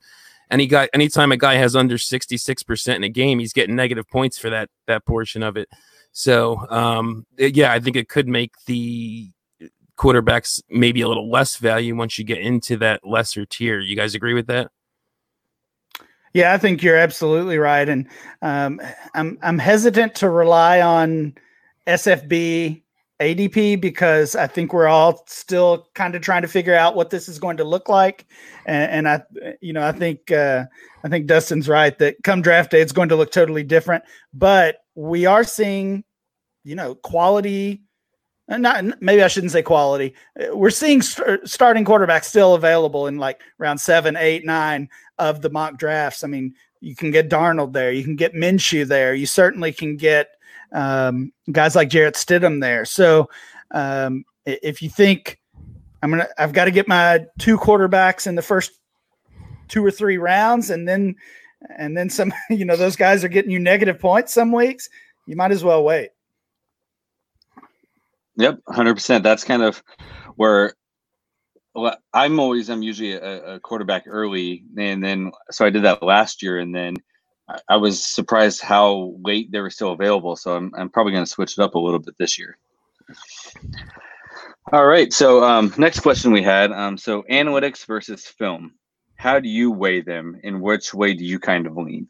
[0.50, 4.38] any guy, anytime a guy has under 66% in a game, he's getting negative points
[4.38, 5.68] for that, that portion of it.
[6.12, 9.30] So, um, yeah, I think it could make the
[10.00, 13.80] quarterbacks maybe a little less value once you get into that lesser tier.
[13.80, 14.70] You guys agree with that?
[16.32, 18.08] Yeah, I think you're absolutely right, and
[18.40, 18.80] um,
[19.14, 21.34] I'm I'm hesitant to rely on
[21.88, 22.82] SFB
[23.20, 27.28] ADP because I think we're all still kind of trying to figure out what this
[27.28, 28.26] is going to look like,
[28.64, 29.22] and, and I,
[29.60, 30.66] you know, I think uh,
[31.02, 34.76] I think Dustin's right that come draft day it's going to look totally different, but
[34.94, 36.04] we are seeing,
[36.62, 37.82] you know, quality
[38.58, 40.14] not maybe I shouldn't say quality.
[40.40, 45.40] Uh, we're seeing st- starting quarterbacks still available in like round seven, eight, nine of
[45.42, 46.24] the mock drafts.
[46.24, 49.96] I mean, you can get Darnold there, you can get Minshew there, you certainly can
[49.96, 50.28] get
[50.72, 52.84] um, guys like Jarrett Stidham there.
[52.84, 53.28] So
[53.70, 55.38] um, if you think
[56.02, 58.72] I'm gonna, I've got to get my two quarterbacks in the first
[59.68, 61.14] two or three rounds, and then
[61.76, 64.88] and then some, you know, those guys are getting you negative points some weeks.
[65.26, 66.10] You might as well wait.
[68.40, 69.22] Yep, hundred percent.
[69.22, 69.82] That's kind of
[70.36, 70.74] where
[71.74, 76.02] well, I'm always I'm usually a, a, quarterback early, and then so I did that
[76.02, 76.96] last year, and then
[77.48, 80.36] I, I was surprised how late they were still available.
[80.36, 82.56] So I'm I'm probably going to switch it up a little bit this year.
[84.72, 85.12] All right.
[85.12, 86.72] So um, next question we had.
[86.72, 88.72] Um, so analytics versus film.
[89.16, 92.08] How do you weigh them, and which way do you kind of lean?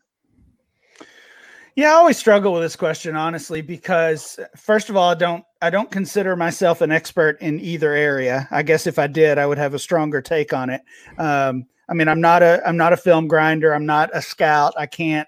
[1.81, 5.71] Yeah, I always struggle with this question honestly because first of all, I don't I
[5.71, 8.47] don't consider myself an expert in either area.
[8.51, 10.83] I guess if I did, I would have a stronger take on it.
[11.17, 13.73] Um, I mean, I'm not a I'm not a film grinder.
[13.73, 14.75] I'm not a scout.
[14.77, 15.27] I can't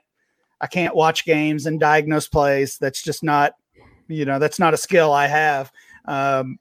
[0.60, 2.76] I can't watch games and diagnose plays.
[2.76, 3.54] That's just not
[4.06, 5.72] you know that's not a skill I have.
[6.04, 6.58] Um,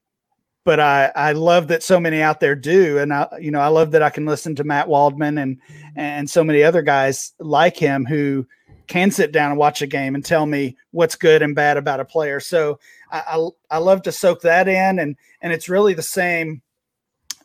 [0.63, 3.67] but I I love that so many out there do, and I you know I
[3.67, 5.59] love that I can listen to Matt Waldman and
[5.97, 8.47] and so many other guys like him who
[8.87, 11.99] can sit down and watch a game and tell me what's good and bad about
[11.99, 12.39] a player.
[12.39, 12.79] So
[13.11, 16.61] I, I, I love to soak that in, and and it's really the same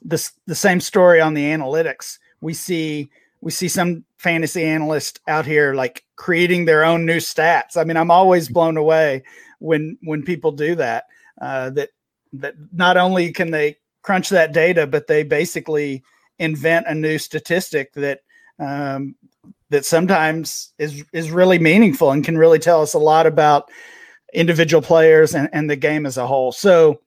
[0.02, 2.18] the the same story on the analytics.
[2.40, 7.76] We see we see some fantasy analysts out here like creating their own new stats.
[7.76, 9.22] I mean, I'm always blown away
[9.58, 11.04] when when people do that.
[11.40, 11.90] Uh, that
[12.32, 16.02] that not only can they crunch that data, but they basically
[16.38, 18.20] invent a new statistic that
[18.58, 19.14] um,
[19.70, 23.70] that sometimes is is really meaningful and can really tell us a lot about
[24.32, 26.52] individual players and, and the game as a whole.
[26.52, 27.00] So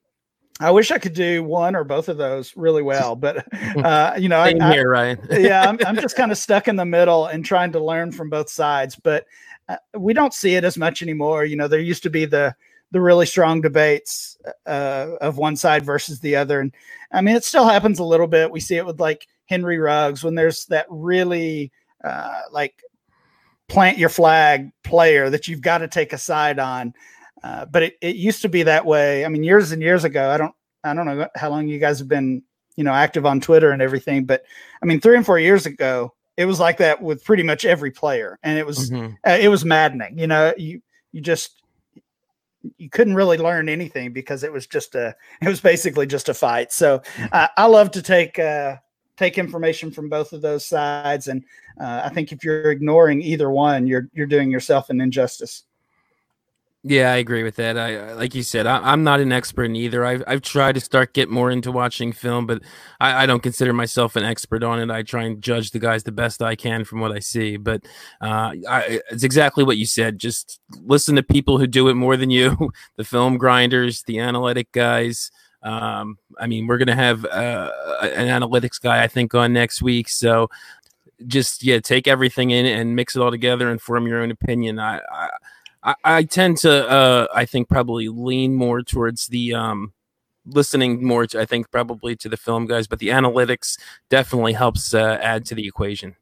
[0.59, 3.45] I wish I could do one or both of those really well, but
[3.77, 5.19] uh, you know, Same I, here, Ryan.
[5.31, 8.29] yeah, I'm, I'm just kind of stuck in the middle and trying to learn from
[8.29, 8.95] both sides.
[8.95, 9.25] But
[9.69, 11.45] uh, we don't see it as much anymore.
[11.45, 12.55] You know, there used to be the
[12.91, 16.73] the really strong debates uh, of one side versus the other, and
[17.11, 18.51] I mean, it still happens a little bit.
[18.51, 21.71] We see it with like Henry Ruggs when there's that really
[22.03, 22.83] uh, like
[23.67, 26.93] plant your flag player that you've got to take a side on.
[27.43, 29.23] Uh, but it, it used to be that way.
[29.23, 31.99] I mean, years and years ago, I don't, I don't know how long you guys
[31.99, 32.43] have been,
[32.75, 34.43] you know, active on Twitter and everything, but
[34.81, 37.91] I mean, three and four years ago, it was like that with pretty much every
[37.91, 39.13] player, and it was, mm-hmm.
[39.27, 40.17] uh, it was maddening.
[40.17, 40.81] You know, you,
[41.11, 41.61] you just,
[42.77, 46.33] you couldn't really learn anything because it was just a, it was basically just a
[46.33, 46.71] fight.
[46.71, 48.77] So uh, I love to take, uh,
[49.17, 51.27] take information from both of those sides.
[51.27, 51.43] And
[51.79, 55.63] uh, I think if you're ignoring either one, you're you're doing yourself an injustice.
[56.83, 57.77] Yeah, I agree with that.
[57.77, 60.05] I like you said, I, am not an expert in either.
[60.05, 62.61] I've I've tried to start get more into watching film, but
[63.01, 64.89] I, I, don't consider myself an expert on it.
[64.89, 67.57] I try and judge the guys the best I can from what I see.
[67.57, 67.83] But
[68.21, 70.19] uh, I, it's exactly what you said.
[70.19, 74.71] Just listen to people who do it more than you, the film grinders, the analytic
[74.71, 75.31] guys.
[75.61, 79.81] Um, I mean, we're going to have uh, an analytics guy, I think, on next
[79.81, 80.07] week.
[80.07, 80.49] So
[81.27, 84.79] just, yeah, take everything in and mix it all together and form your own opinion.
[84.79, 85.01] I,
[85.83, 89.93] I, I tend to, uh, I think, probably lean more towards the, um,
[90.45, 93.77] listening more to, I think, probably to the film guys, but the analytics
[94.09, 96.15] definitely helps uh, add to the equation.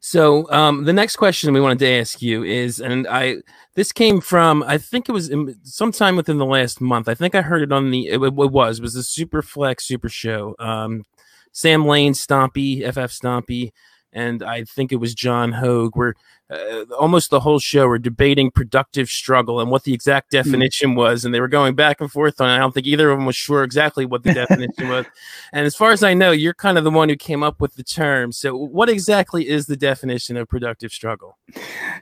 [0.00, 3.36] So um, the next question we wanted to ask you is, and I
[3.74, 7.06] this came from I think it was in, sometime within the last month.
[7.06, 9.84] I think I heard it on the it, it was it was the Super Flex
[9.84, 10.56] Super Show.
[10.58, 11.04] Um,
[11.52, 13.72] Sam Lane, Stompy, FF Stompy,
[14.12, 15.96] and I think it was John Hogue.
[15.96, 16.14] Where
[16.50, 20.38] uh, almost the whole show were debating productive struggle and what the exact hmm.
[20.38, 22.50] definition was, and they were going back and forth on.
[22.50, 22.54] It.
[22.54, 25.06] I don't think either of them was sure exactly what the definition was.
[25.52, 27.74] And as far as I know, you're kind of the one who came up with
[27.74, 28.32] the term.
[28.32, 31.38] So, what exactly is the definition of productive struggle?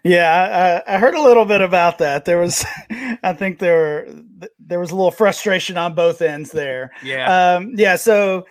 [0.03, 2.25] Yeah, I, I heard a little bit about that.
[2.25, 2.65] There was,
[3.23, 6.93] I think there were there was a little frustration on both ends there.
[7.03, 7.97] Yeah, um, yeah.
[7.97, 8.47] So,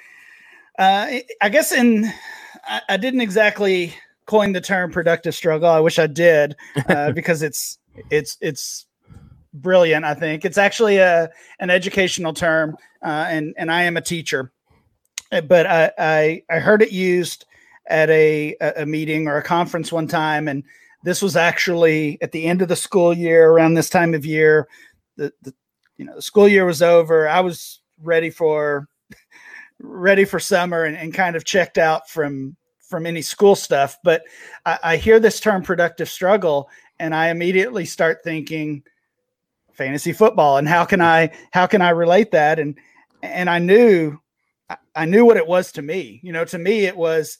[0.77, 2.05] uh, I guess in
[2.67, 3.93] I, I didn't exactly
[4.25, 5.69] coin the term productive struggle.
[5.69, 6.55] I wish I did
[6.87, 8.85] uh, because it's it's it's
[9.53, 10.05] brilliant.
[10.05, 14.51] I think it's actually a an educational term, uh, and and I am a teacher,
[15.31, 17.45] uh, but I, I I, heard it used
[17.87, 20.63] at a a meeting or a conference one time, and
[21.03, 24.67] this was actually at the end of the school year, around this time of year.
[25.15, 25.53] The, the
[25.97, 27.27] you know the school year was over.
[27.27, 28.87] I was ready for
[29.79, 34.23] ready for summer and, and kind of checked out from from any school stuff, but
[34.65, 38.83] I, I hear this term productive struggle, and I immediately start thinking
[39.73, 42.77] fantasy football and how can I how can I relate that and
[43.21, 44.19] and I knew
[44.95, 46.19] I knew what it was to me.
[46.23, 47.37] You know, to me it was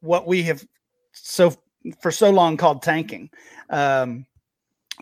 [0.00, 0.64] what we have
[1.12, 1.54] so
[2.00, 3.30] for so long called tanking.
[3.70, 4.26] Um,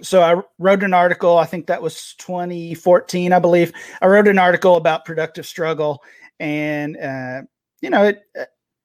[0.00, 1.36] so I wrote an article.
[1.36, 3.72] I think that was 2014, I believe.
[4.00, 6.02] I wrote an article about productive struggle,
[6.42, 7.42] and uh,
[7.80, 8.24] you know, it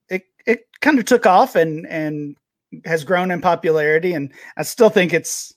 [0.10, 2.38] it it kind of took off and and
[2.86, 4.13] has grown in popularity.
[4.13, 5.54] And I still think it's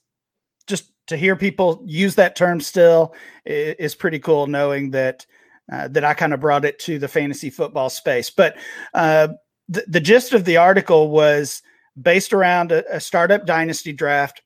[0.65, 3.13] just to hear people use that term still
[3.45, 5.25] is pretty cool, knowing that
[5.71, 8.31] uh, that I kind of brought it to the fantasy football space.
[8.31, 8.57] But
[8.95, 9.29] uh,
[9.69, 11.61] the, the gist of the article was
[12.01, 14.41] based around a, a startup dynasty draft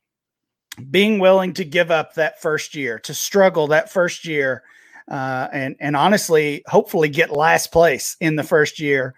[0.92, 4.64] being willing to give up that first year, to struggle that first year,
[5.10, 9.16] uh, and and honestly, hopefully get last place in the first year,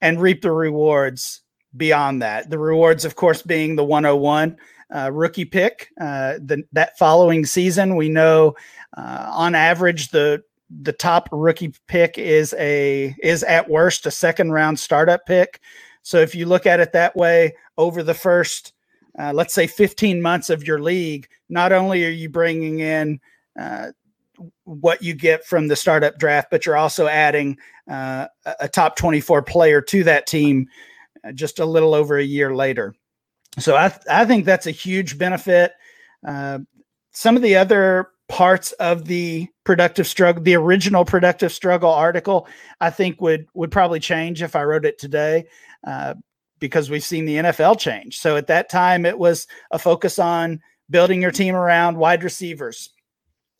[0.00, 1.42] and reap the rewards
[1.76, 2.50] beyond that.
[2.50, 4.56] The rewards, of course, being the 101
[4.94, 5.88] uh, rookie pick.
[6.00, 8.54] Uh, the, that following season, we know
[8.96, 10.42] uh, on average the
[10.82, 15.60] the top rookie pick is a is at worst a second round startup pick.
[16.02, 18.72] So if you look at it that way, over the first
[19.18, 23.20] uh, let's say 15 months of your league, not only are you bringing in
[23.58, 23.88] uh,
[24.64, 27.58] what you get from the startup draft, but you're also adding
[27.90, 28.26] uh,
[28.60, 30.66] a top 24 player to that team
[31.24, 32.94] uh, just a little over a year later.
[33.58, 35.72] So I, th- I think that's a huge benefit.
[36.26, 36.60] Uh,
[37.12, 42.48] some of the other parts of the productive struggle, the original productive struggle article,
[42.80, 45.46] I think would would probably change if I wrote it today.
[45.86, 46.14] Uh,
[46.64, 48.18] because we've seen the NFL change.
[48.18, 52.90] So at that time, it was a focus on building your team around wide receivers,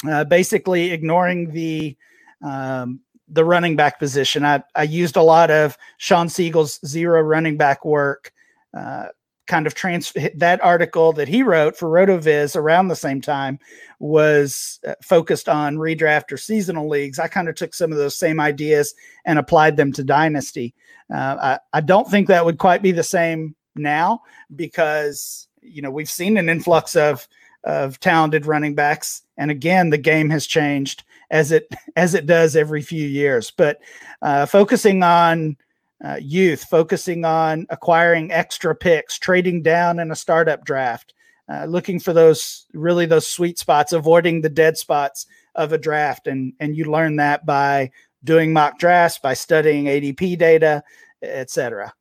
[0.09, 1.97] uh, basically ignoring the
[2.45, 4.45] um, the running back position.
[4.45, 8.33] I, I used a lot of Shawn Siegele's zero running back work.
[8.77, 9.07] Uh,
[9.47, 13.59] kind of trans that article that he wrote for RotoViz around the same time
[13.99, 17.19] was uh, focused on redraft or seasonal leagues.
[17.19, 20.75] I kind of took some of those same ideas and applied them to Dynasty.
[21.13, 24.23] Uh, I, I don't think that would quite be the same now
[24.57, 27.29] because you know we've seen an influx of
[27.65, 32.57] of talented running backs, and again the game has changed as it as it does
[32.57, 33.51] every few years.
[33.51, 33.81] But
[34.23, 35.57] uh, focusing on
[36.05, 41.15] uh, youth, focusing on acquiring extra picks, trading down in a startup draft,
[41.49, 46.27] uh, looking for those really those sweet spots, avoiding the dead spots of a draft,
[46.27, 47.91] and and you learn that by
[48.23, 50.83] doing mock drafts, by studying ADP data,
[51.23, 51.93] etc.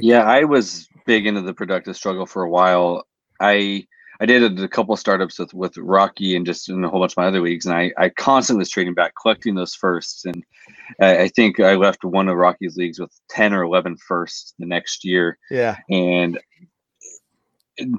[0.00, 3.06] Yeah, I was big into the productive struggle for a while.
[3.40, 3.86] I
[4.20, 7.16] I did a, couple startups with, with Rocky and just in a whole bunch of
[7.16, 10.26] my other leagues, and I, I constantly was trading back, collecting those firsts.
[10.26, 10.44] And
[11.00, 14.66] I, I think I left one of Rocky's leagues with 10 or 11 firsts the
[14.66, 15.38] next year.
[15.50, 15.78] Yeah.
[15.88, 16.38] And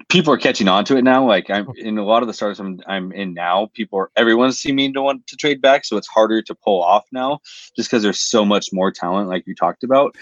[0.09, 1.25] people are catching on to it now.
[1.25, 4.59] Like I'm in a lot of the startups I'm, I'm in now, people are everyone's
[4.59, 5.85] seeming to want to trade back.
[5.85, 7.39] So it's harder to pull off now
[7.75, 10.15] just because there's so much more talent, like you talked about.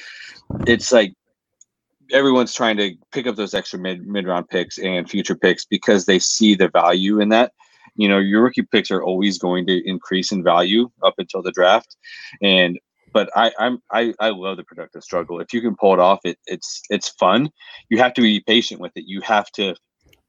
[0.65, 1.13] It's like
[2.11, 6.05] everyone's trying to pick up those extra mid mid round picks and future picks because
[6.05, 7.53] they see the value in that.
[7.95, 11.51] You know, your rookie picks are always going to increase in value up until the
[11.51, 11.97] draft.
[12.41, 12.79] And
[13.11, 15.39] but I, I'm I, I love the productive struggle.
[15.39, 17.49] If you can pull it off, it it's it's fun.
[17.89, 19.05] You have to be patient with it.
[19.07, 19.75] You have to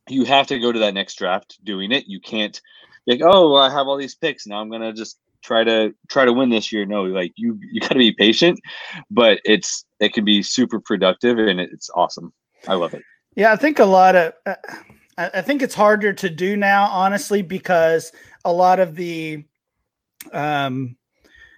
[0.08, 2.06] you have to go to that next draft doing it.
[2.06, 2.60] You can't
[3.06, 4.60] like, oh, I have all these picks now.
[4.60, 6.84] I'm gonna just try to try to win this year.
[6.84, 8.60] No, like you you got to be patient,
[9.10, 12.32] but it's it can be super productive and it's awesome.
[12.68, 13.02] I love it.
[13.36, 14.54] Yeah, I think a lot of uh,
[15.16, 18.12] I think it's harder to do now, honestly, because
[18.44, 19.44] a lot of the
[20.32, 20.96] um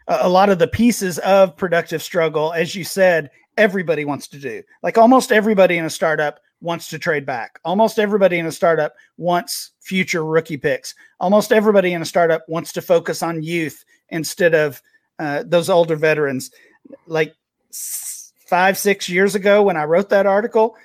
[0.09, 4.63] a lot of the pieces of productive struggle, as you said, everybody wants to do.
[4.83, 7.59] Like almost everybody in a startup wants to trade back.
[7.65, 10.95] Almost everybody in a startup wants future rookie picks.
[11.21, 14.81] Almost everybody in a startup wants to focus on youth instead of
[15.19, 16.51] uh, those older veterans.
[17.07, 17.35] Like
[18.47, 20.77] five, six years ago, when I wrote that article,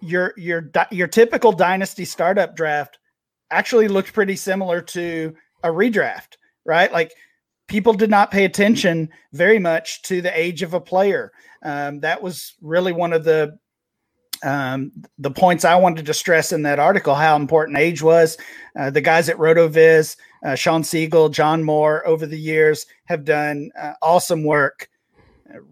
[0.00, 2.98] your your your typical dynasty startup draft
[3.50, 6.92] actually looked pretty similar to a redraft, right?
[6.92, 7.12] Like
[7.66, 11.32] people did not pay attention very much to the age of a player.
[11.62, 13.58] Um, that was really one of the
[14.42, 18.36] um, the points I wanted to stress in that article how important age was.
[18.78, 23.70] Uh, the guys at RotoViz, uh, Shawn Siegele, John Moore, over the years have done
[23.80, 24.88] uh, awesome work,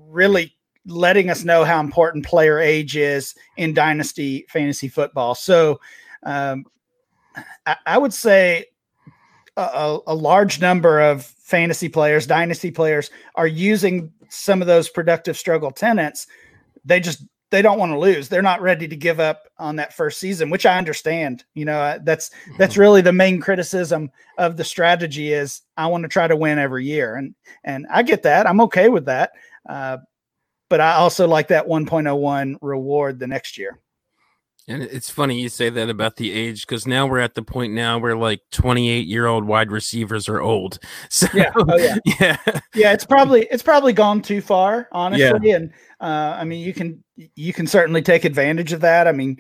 [0.09, 0.57] really
[0.87, 5.35] letting us know how important player age is in dynasty fantasy football.
[5.35, 5.81] So
[6.23, 6.65] um,
[7.67, 8.67] I, I, would say
[9.57, 15.37] a, a large number of fantasy players, dynasty players are using some of those productive
[15.37, 16.27] struggle tenants.
[16.85, 18.29] They just they don't want to lose.
[18.29, 21.45] They're not ready to give up on that first season, which I understand.
[21.55, 22.81] You know, that's that's mm-hmm.
[22.81, 26.85] really the main criticism of the strategy is I want to try to win every
[26.85, 27.35] year, and
[27.65, 28.47] and I get that.
[28.47, 29.33] I'm okay with that.
[29.69, 29.99] Uh,
[30.69, 33.79] but I also like that 1.01 reward the next year.
[34.69, 37.73] And it's funny you say that about the age because now we're at the point
[37.73, 40.79] now where like 28 year old wide receivers are old.
[41.09, 42.37] So yeah, oh, yeah, yeah,
[42.75, 42.93] yeah.
[42.93, 45.49] It's probably it's probably gone too far, honestly.
[45.49, 45.57] Yeah.
[45.57, 47.03] And uh, I mean, you can
[47.35, 49.07] you can certainly take advantage of that.
[49.07, 49.39] I mean,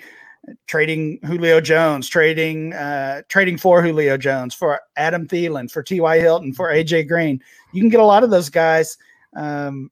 [0.66, 6.20] trading Julio Jones, trading uh, trading for Julio Jones, for Adam Thielen, for T.Y.
[6.20, 7.42] Hilton, for AJ Green.
[7.72, 8.96] You can get a lot of those guys
[9.34, 9.90] um,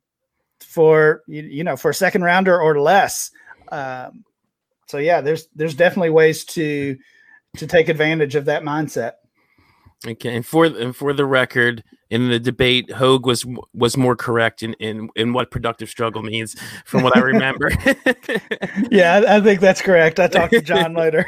[0.61, 3.31] for you, you know for a second rounder or less.
[3.73, 4.25] Um,
[4.87, 6.97] so yeah, there's there's definitely ways to
[7.57, 9.13] to take advantage of that mindset.
[10.07, 14.63] Okay, and for and for the record, in the debate, Hogue was was more correct
[14.63, 16.55] in in, in what productive struggle means,
[16.85, 17.71] from what I remember.
[18.91, 20.21] yeah, I, I, think that's correct.
[20.21, 21.27] I talked to John later.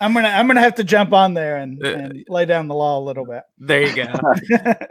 [0.00, 2.74] I'm gonna I'm gonna have to jump on there and, uh, and lay down the
[2.74, 3.42] law a little bit.
[3.58, 4.06] There you go.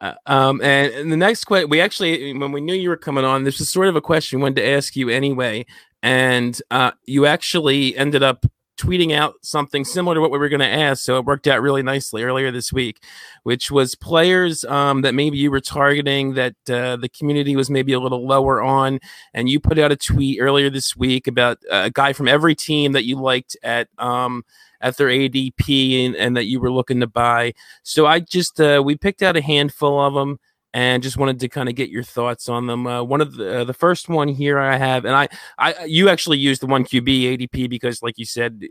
[0.00, 3.24] Uh, um, and, and, the next question, we actually, when we knew you were coming
[3.24, 5.64] on, this is sort of a question we wanted to ask you anyway
[6.04, 8.44] and uh, you actually ended up
[8.76, 11.02] tweeting out something similar to what we were going to ask.
[11.02, 13.02] So it worked out really nicely earlier this week,
[13.44, 17.94] which was players um, that maybe you were targeting that uh, the community was maybe
[17.94, 19.00] a little lower on.
[19.32, 22.92] And you put out a tweet earlier this week about a guy from every team
[22.92, 23.88] that you liked at.
[23.98, 24.44] Um,
[24.80, 27.54] at their ADP and, and that you were looking to buy.
[27.84, 30.38] So I just, uh, we picked out a handful of them
[30.74, 32.86] and just wanted to kind of get your thoughts on them.
[32.86, 36.08] Uh, one of the uh, the first one here I have, and I I you
[36.08, 38.64] actually used the one QB ADP because, like you said,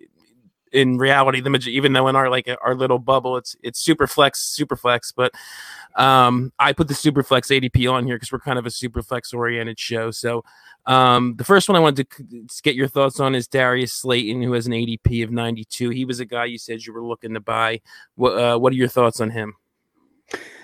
[0.73, 4.41] in reality, the even though in our like our little bubble, it's it's super flex,
[4.41, 5.33] super flex, but
[5.95, 9.01] um, I put the super flex ADP on here because we're kind of a super
[9.01, 10.11] flex oriented show.
[10.11, 10.43] So
[10.85, 14.51] um, the first one I wanted to get your thoughts on is Darius Slayton, who
[14.53, 15.91] has an ADP of 92.
[15.91, 17.79] He was a guy you said you were looking to buy.
[18.15, 19.53] What uh, what are your thoughts on him?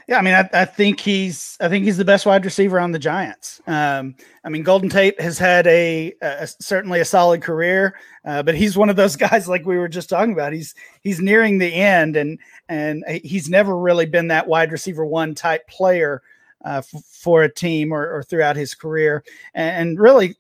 [0.09, 2.91] Yeah, I mean, I, I, think he's I think he's the best wide receiver on
[2.91, 3.61] the Giants.
[3.67, 7.93] Um, I mean, Golden Tate has had a, a certainly a solid career,
[8.25, 10.51] uh, but he's one of those guys like we were just talking about.
[10.51, 12.39] He's he's nearing the end, and
[12.69, 16.23] and he's never really been that wide receiver one type player
[16.65, 20.35] uh, f- for a team or, or, throughout his career, and, and, really.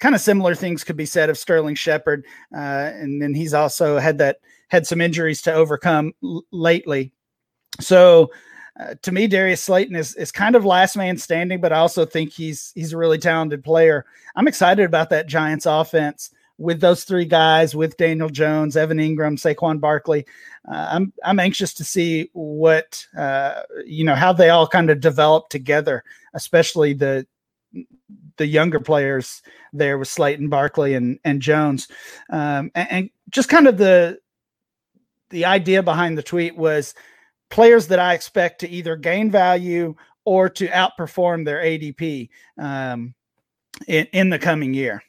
[0.00, 2.24] Kind of similar things could be said of Sterling Shepard,
[2.54, 4.38] uh, and then he's also had that
[4.68, 7.10] had some injuries to overcome l- lately.
[7.80, 8.30] So
[8.78, 12.04] uh, to me, Darius Slayton is is kind of last man standing, but I also
[12.04, 14.04] think he's he's a really talented player.
[14.36, 19.38] I'm excited about that Giants offense with those three guys, with Daniel Jones, Evan Engram,
[19.38, 20.26] Saquon Barkley.
[20.70, 25.00] Uh, I'm I'm anxious to see what uh, you know how they all kind of
[25.00, 26.04] develop together,
[26.34, 27.26] especially the
[28.36, 31.88] the younger players there with Slayton, Barkley, and and Jones,
[32.30, 34.20] um, and, and just kind of the
[35.30, 36.94] the idea behind the tweet was
[37.50, 39.94] players that I expect to either gain value
[40.24, 42.28] or to outperform their ADP
[42.58, 43.14] um,
[43.86, 45.02] in, in the coming year.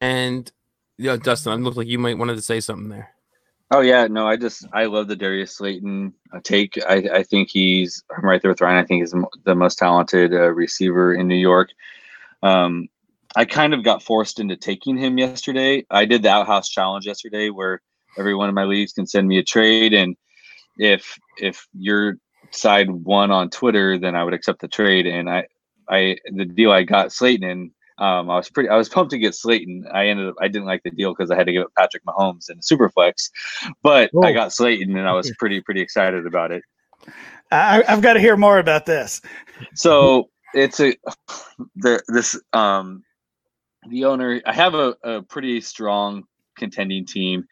[0.00, 0.50] And
[0.98, 3.10] yeah, Dustin, it looked like you might wanted to say something there.
[3.70, 6.78] Oh yeah, no, I just I love the Darius Slayton uh, take.
[6.86, 8.84] I, I think he's I'm right there with Ryan.
[8.84, 11.70] I think he's the most talented uh, receiver in New York.
[12.42, 12.88] Um,
[13.34, 15.86] I kind of got forced into taking him yesterday.
[15.90, 17.80] I did the outhouse challenge yesterday where
[18.18, 20.16] every one of my leagues can send me a trade and
[20.78, 22.16] if if your
[22.50, 25.06] side won on Twitter, then I would accept the trade.
[25.06, 25.46] And I
[25.88, 29.18] I the deal I got Slayton in, um, I was pretty I was pumped to
[29.18, 29.86] get Slayton.
[29.92, 32.04] I ended up I didn't like the deal because I had to give up Patrick
[32.04, 33.30] Mahomes and Superflex,
[33.82, 34.28] but Whoa.
[34.28, 36.62] I got Slayton and I was pretty pretty excited about it.
[37.50, 39.20] I, have got to hear more about this.
[39.74, 40.96] So it's a
[41.76, 43.02] the this um
[43.88, 46.24] the owner I have a, a pretty strong
[46.56, 47.46] contending team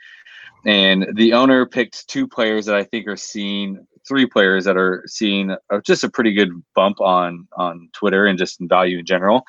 [0.66, 5.02] and the owner picked two players that I think are seeing three players that are
[5.06, 5.54] seeing
[5.84, 9.44] just a pretty good bump on on Twitter and just in value in general.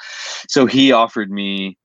[0.48, 1.78] So he offered me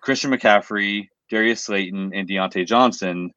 [0.00, 3.32] Christian McCaffrey, Darius Slayton, and Diontae Johnson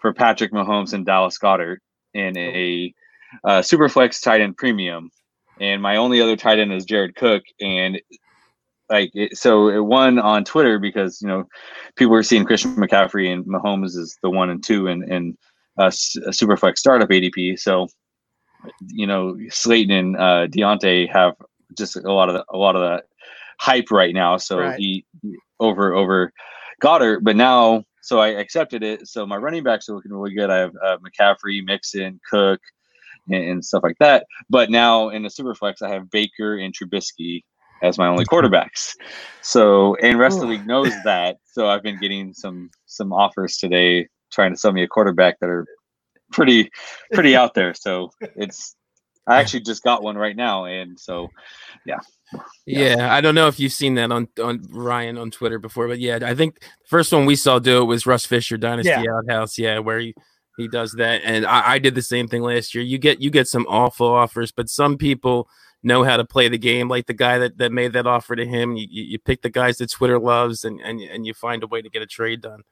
[0.00, 1.78] for Patrick Mahomes and Dallas Goedert
[2.14, 2.92] in a
[3.44, 5.10] uh, Superflex tight end premium.
[5.60, 8.00] And my only other tight end is Jared Cook, and
[8.92, 11.44] like it, so it won on Twitter because you know
[11.96, 15.36] people were seeing Christian McCaffrey and Mahomes is the one and two and and
[15.78, 17.58] uh, Superflex startup ADP.
[17.58, 17.88] So
[18.88, 21.34] you know Slayton and uh, Diontae have
[21.76, 23.02] just a lot of the, a lot of the
[23.58, 24.36] hype right now.
[24.36, 24.78] So right.
[24.78, 25.04] he
[25.58, 26.32] over over
[26.82, 29.08] Goedert, but now so I accepted it.
[29.08, 30.50] So my running backs are looking really good.
[30.50, 32.60] I have uh, McCaffrey, Mixon, Cook,
[33.28, 34.26] and, and, stuff like that.
[34.50, 37.44] But now in the Superflex, I have Baker and Trubisky
[37.82, 38.94] as my only quarterbacks.
[39.42, 41.38] So, and rest of the league knows that.
[41.44, 45.50] So I've been getting some some offers today trying to sell me a quarterback that
[45.50, 45.66] are
[46.32, 46.70] pretty
[47.12, 47.74] pretty out there.
[47.74, 48.76] So it's
[49.26, 51.28] I actually just got one right now, and so
[51.86, 51.98] yeah.
[52.66, 52.96] Yeah.
[52.96, 56.00] yeah, I don't know if you've seen that on on Ryan on Twitter before, but
[56.00, 59.04] yeah, I think the first one we saw do it was Russ Fisher Dynasty yeah.
[59.12, 60.14] Outhouse, yeah, where he
[60.56, 62.82] he does that, and I, I did the same thing last year.
[62.82, 65.46] You get you get some awful offers, but some people
[65.82, 68.46] know how to play the game, like the guy that, that made that offer to
[68.46, 68.76] him.
[68.76, 71.82] You, you pick the guys that Twitter loves, and and and you find a way
[71.82, 72.62] to get a trade done.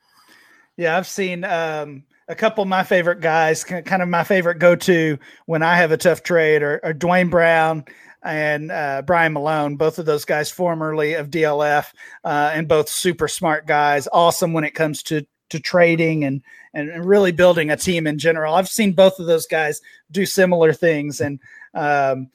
[0.76, 4.76] Yeah, I've seen um, a couple of my favorite guys, kind of my favorite go
[4.76, 7.84] to when I have a tough trade, or, or Duane Brown
[8.22, 11.86] and uh, Brian Malone, both of those guys formerly of DLF,
[12.24, 14.08] uh, and both super smart guys.
[14.12, 16.42] Awesome when it comes to to trading and,
[16.74, 18.54] and really building a team in general.
[18.54, 19.80] I've seen both of those guys
[20.12, 21.40] do similar things, and
[21.74, 22.30] um,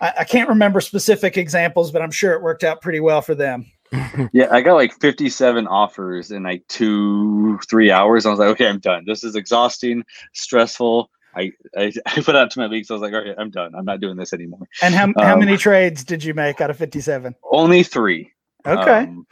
[0.00, 3.34] I, I can't remember specific examples, but I'm sure it worked out pretty well for
[3.34, 3.70] them.
[4.32, 8.26] yeah, I got like 57 offers in like two, three hours.
[8.26, 9.04] I was like, okay, I'm done.
[9.06, 11.10] This is exhausting, stressful.
[11.36, 13.74] I, I, I put out to my league, so I was like, okay, I'm done.
[13.74, 14.68] I'm not doing this anymore.
[14.82, 17.34] And how, how um, many trades did you make out of 57?
[17.50, 18.32] Only three.
[18.66, 18.98] Okay.
[19.00, 19.26] Um,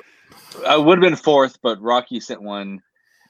[0.66, 2.80] I would have been fourth, but Rocky sent one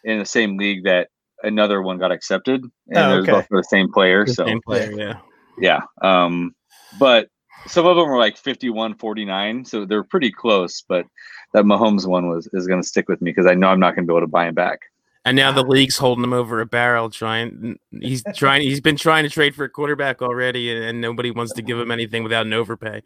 [0.04, 1.08] in the same league that
[1.42, 3.16] another one got accepted, and oh, okay.
[3.16, 4.24] it was both for the same player.
[4.26, 5.18] The so same player, yeah,
[5.58, 5.80] yeah.
[6.02, 6.54] Um,
[6.98, 7.28] but
[7.66, 11.06] some of them were like 51 49 so they're pretty close but
[11.52, 13.94] that mahomes one was is going to stick with me because i know i'm not
[13.94, 14.80] going to be able to buy him back.
[15.26, 19.24] And now the league's holding him over a barrel trying he's trying he's been trying
[19.24, 22.44] to trade for a quarterback already and, and nobody wants to give him anything without
[22.44, 23.02] an overpay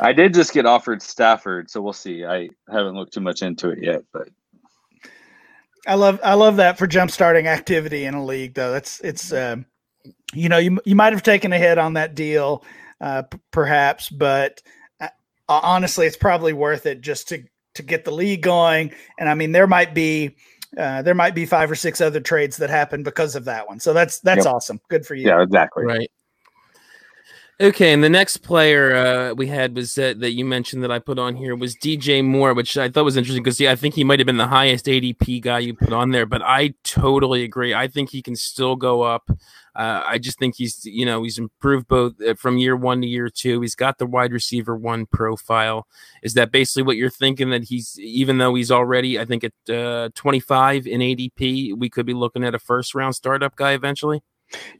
[0.00, 2.24] i did just get offered stafford so we'll see.
[2.24, 4.30] I haven't looked too much into it yet but
[5.86, 8.72] i love i love that for jump starting activity in a league though.
[8.72, 9.66] That's it's um
[10.32, 12.64] you know you, you might have taken a hit on that deal
[13.00, 14.62] uh, p- perhaps, but
[15.00, 15.08] uh,
[15.48, 17.42] honestly, it's probably worth it just to
[17.74, 18.92] to get the league going.
[19.18, 20.36] And I mean, there might be
[20.76, 23.80] uh, there might be five or six other trades that happen because of that one.
[23.80, 24.54] So that's that's yep.
[24.54, 24.80] awesome.
[24.88, 25.28] Good for you.
[25.28, 25.84] Yeah, exactly.
[25.84, 26.10] Right.
[27.60, 31.00] Okay, and the next player uh, we had was that, that you mentioned that I
[31.00, 33.96] put on here was DJ Moore, which I thought was interesting because yeah, I think
[33.96, 37.42] he might have been the highest ADP guy you put on there, but I totally
[37.42, 37.74] agree.
[37.74, 39.28] I think he can still go up.
[39.78, 43.06] Uh, I just think he's you know he's improved both uh, from year one to
[43.06, 43.60] year two.
[43.60, 45.86] He's got the wide receiver one profile.
[46.20, 47.50] Is that basically what you're thinking?
[47.50, 52.06] That he's even though he's already I think at uh, 25 in ADP, we could
[52.06, 54.20] be looking at a first round startup guy eventually.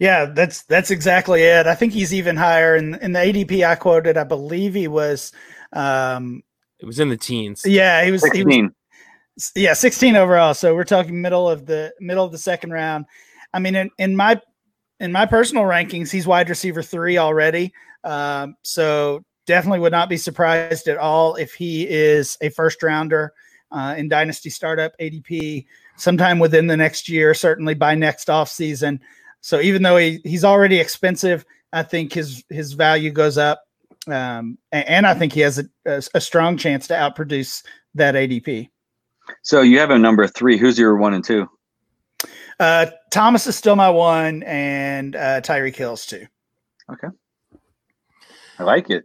[0.01, 1.69] Yeah, that's that's exactly it.
[1.69, 4.17] I think he's even higher in in the ADP I quoted.
[4.17, 5.31] I believe he was.
[5.73, 6.43] Um,
[6.81, 7.63] it was in the teens.
[7.65, 8.23] Yeah, he was.
[8.23, 8.51] 16.
[8.51, 10.55] He was, yeah, sixteen overall.
[10.55, 13.07] So we're talking middle of the middle of the second round.
[13.55, 14.41] I mean, in, in my
[15.01, 17.73] in my personal rankings, he's wide receiver three already.
[18.05, 23.33] Um, so definitely would not be surprised at all if he is a first rounder
[23.71, 29.01] uh, in dynasty startup ADP sometime within the next year, certainly by next off season.
[29.41, 33.63] So even though he, he's already expensive, I think his his value goes up,
[34.07, 37.63] um, and, and, I think he has a, a, a, strong chance to outproduce
[37.95, 38.71] that ADP.
[39.43, 40.57] So you have a number three.
[40.57, 41.47] Who's your one and two?
[42.61, 46.27] Uh, Thomas is still my one, and uh, Tyreek Hill's two.
[46.91, 47.09] Okay,
[48.59, 49.05] I like it.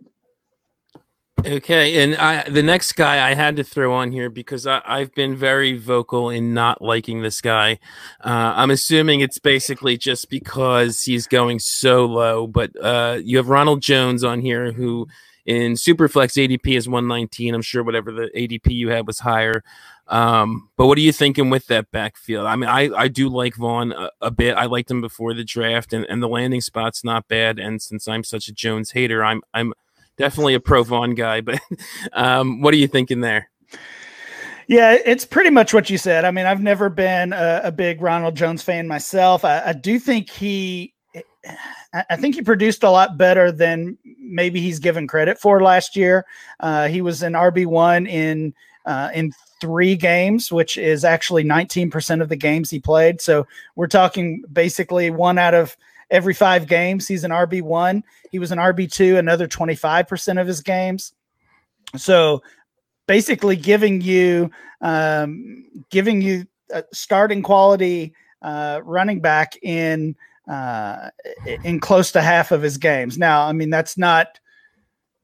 [1.45, 5.13] Okay, and I, the next guy I had to throw on here because I, have
[5.13, 7.79] been very vocal in not liking this guy.
[8.23, 12.47] Uh, I'm assuming it's basically just because he's going so low.
[12.47, 15.07] But uh, you have Ronald Jones on here, who
[15.45, 17.53] in Superflex ADP is 119.
[17.53, 19.63] I'm sure whatever the ADP you had was higher.
[20.07, 22.45] Um, but what are you thinking with that backfield?
[22.45, 24.55] I mean, I, I do like Vaughn a, a, bit.
[24.55, 27.57] I liked him before the draft, and, and the landing spot's not bad.
[27.57, 29.73] And since I'm such a Jones hater, I'm I'm
[30.17, 31.41] definitely a pro Vaughn guy.
[31.41, 31.59] But
[32.13, 33.49] um, what are you thinking there?
[34.67, 36.25] Yeah, it's pretty much what you said.
[36.25, 39.43] I mean, I've never been a, a big Ronald Jones fan myself.
[39.43, 40.92] I, I, do think he,
[41.93, 46.25] I think he produced a lot better than maybe he's given credit for last year.
[46.59, 48.53] Uh, he was an RB one in
[48.85, 53.21] uh, in three games, which is actually 19% of the games he played.
[53.21, 55.77] So we're talking basically one out of
[56.11, 57.07] every five games.
[57.07, 58.03] He's an RB1.
[58.29, 61.13] He was an RB2 another 25% of his games.
[61.95, 62.43] So
[63.07, 66.45] basically giving you um, giving you
[66.91, 70.15] starting quality uh, running back in
[70.47, 71.09] uh,
[71.63, 73.17] in close to half of his games.
[73.17, 74.39] Now, I mean that's not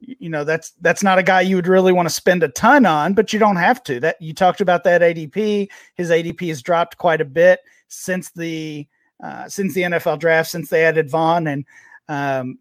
[0.00, 2.86] you know that's that's not a guy you would really want to spend a ton
[2.86, 4.00] on, but you don't have to.
[4.00, 5.68] That you talked about that ADP.
[5.94, 8.86] His ADP has dropped quite a bit since the
[9.22, 11.64] uh, since the NFL draft, since they added Vaughn, and
[12.08, 12.58] um,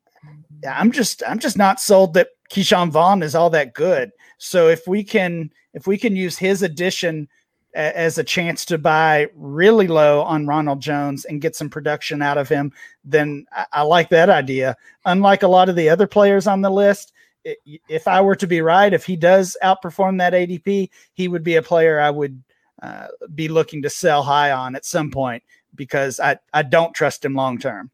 [0.70, 4.12] I'm just I'm just not sold that Ke'Shawn Vaughn is all that good.
[4.38, 7.30] So if we can if we can use his addition
[7.74, 12.38] as a chance to buy really low on Ronald Jones and get some production out
[12.38, 12.72] of him,
[13.04, 14.76] then I, I like that idea.
[15.06, 17.14] Unlike a lot of the other players on the list,
[17.44, 21.56] if I were to be right, if he does outperform that ADP, he would be
[21.56, 22.42] a player I would
[22.82, 25.44] uh, be looking to sell high on at some point
[25.76, 27.92] because I, I don't trust him long term.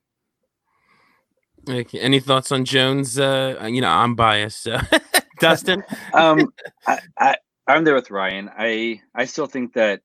[1.67, 1.99] Okay.
[1.99, 3.17] Any thoughts on Jones?
[3.17, 4.63] Uh, you know, I'm biased.
[4.63, 4.77] So.
[5.39, 6.53] Dustin, um,
[6.87, 7.35] I, I
[7.67, 8.49] I'm there with Ryan.
[8.57, 10.01] I I still think that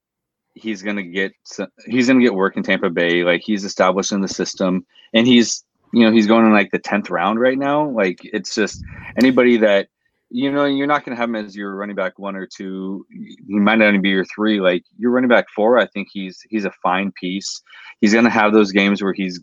[0.55, 1.33] he's gonna get
[1.87, 3.25] he's gonna get work in Tampa Bay.
[3.25, 6.79] Like he's established in the system, and he's you know he's going in like the
[6.79, 7.89] tenth round right now.
[7.89, 8.83] Like it's just
[9.17, 9.89] anybody that
[10.31, 13.07] you know you're not gonna have him as your running back one or two.
[13.11, 14.61] He might not even be your three.
[14.61, 17.63] Like your running back four, I think he's he's a fine piece.
[18.01, 19.41] He's gonna have those games where he's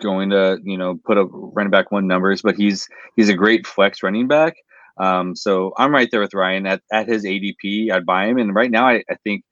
[0.00, 3.66] going to you know put up running back one numbers, but he's he's a great
[3.66, 4.56] flex running back.
[4.98, 7.90] Um, so I'm right there with Ryan at, at his ADP.
[7.90, 9.44] I'd buy him, and right now I, I think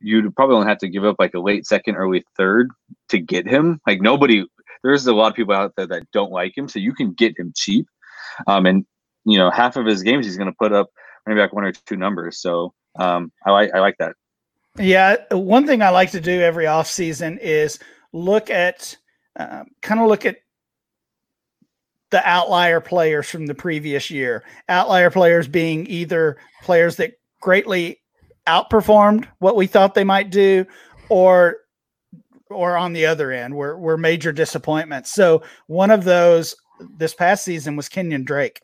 [0.00, 2.70] you'd probably only have to give up like a late second, early third
[3.08, 3.80] to get him.
[3.86, 4.44] Like nobody,
[4.82, 7.38] there's a lot of people out there that don't like him, so you can get
[7.38, 7.86] him cheap.
[8.46, 8.86] Um, and
[9.24, 10.88] you know, half of his games he's going to put up
[11.26, 12.40] maybe like one or two numbers.
[12.40, 14.14] So um, I like I like that.
[14.78, 17.78] Yeah, one thing I like to do every off season is
[18.12, 18.96] look at
[19.38, 20.36] um, kind of look at
[22.10, 24.44] the outlier players from the previous year.
[24.68, 28.00] Outlier players being either players that greatly
[28.46, 30.64] outperformed what we thought they might do,
[31.08, 31.58] or
[32.48, 35.12] or on the other end were were major disappointments.
[35.12, 36.54] So one of those
[36.98, 38.60] this past season was Kenyon Drake.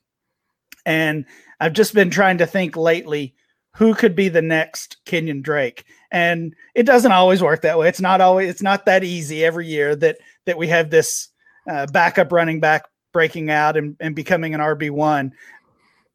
[0.85, 1.25] And
[1.61, 3.35] I've just been trying to think lately
[3.77, 5.85] who could be the next Kenyon Drake.
[6.11, 7.89] And it doesn't always work that way.
[7.89, 11.29] It's not always it's not that easy every year that that we have this
[11.71, 15.33] uh, backup running back breaking out and, and becoming an RB1.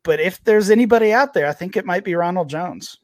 [0.03, 2.97] But if there's anybody out there, I think it might be Ronald Jones.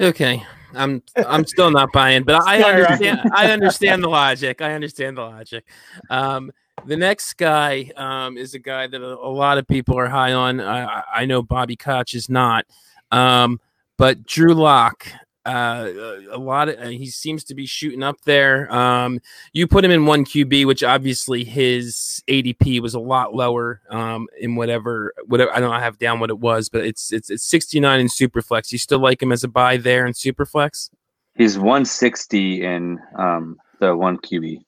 [0.00, 0.42] Okay.
[0.74, 4.60] I'm I'm still not buying, but I understand I understand the logic.
[4.60, 5.64] I understand the logic.
[6.10, 6.52] Um,
[6.86, 10.32] the next guy um, is a guy that a, a, lot of people are high
[10.32, 10.60] on.
[10.60, 12.66] I, I know Bobby Koch is not,
[13.10, 13.60] um,
[13.96, 15.08] but Drew Lock
[15.48, 15.90] uh,
[16.30, 18.70] a lot of uh, he seems to be shooting up there.
[18.72, 19.20] Um,
[19.52, 24.28] you put him in one QB, which obviously his ADP was a lot lower um,
[24.38, 28.00] in whatever whatever I don't have down what it was, but it's it's it's 69
[28.00, 28.72] in Superflex.
[28.72, 30.90] You still like him as a buy there in Superflex?
[31.34, 34.58] He's 160 in um, the one QB.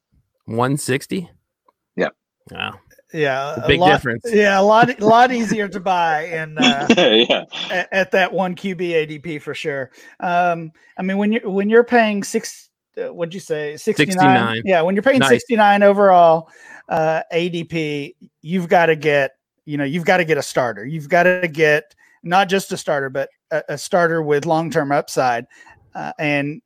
[0.47, 1.31] 160.
[1.97, 2.17] Yep.
[2.51, 2.79] Wow
[3.13, 4.25] yeah, big lot, difference.
[4.27, 7.45] Yeah, a lot, a lot easier to buy and uh, yeah.
[7.71, 9.91] At, at, that one QB ADP for sure.
[10.21, 14.15] Um, I mean, when you're when you're paying six, uh, what'd you say, 69?
[14.15, 14.63] 69?
[14.65, 15.31] Yeah, when you're paying nice.
[15.31, 16.51] 69 overall
[16.89, 19.33] uh, ADP, you've got to get,
[19.65, 20.87] you know, you've got to get a starter.
[20.87, 24.93] You've got to get not just a starter, but a, a starter with long term
[24.93, 25.47] upside.
[25.95, 26.63] Uh, and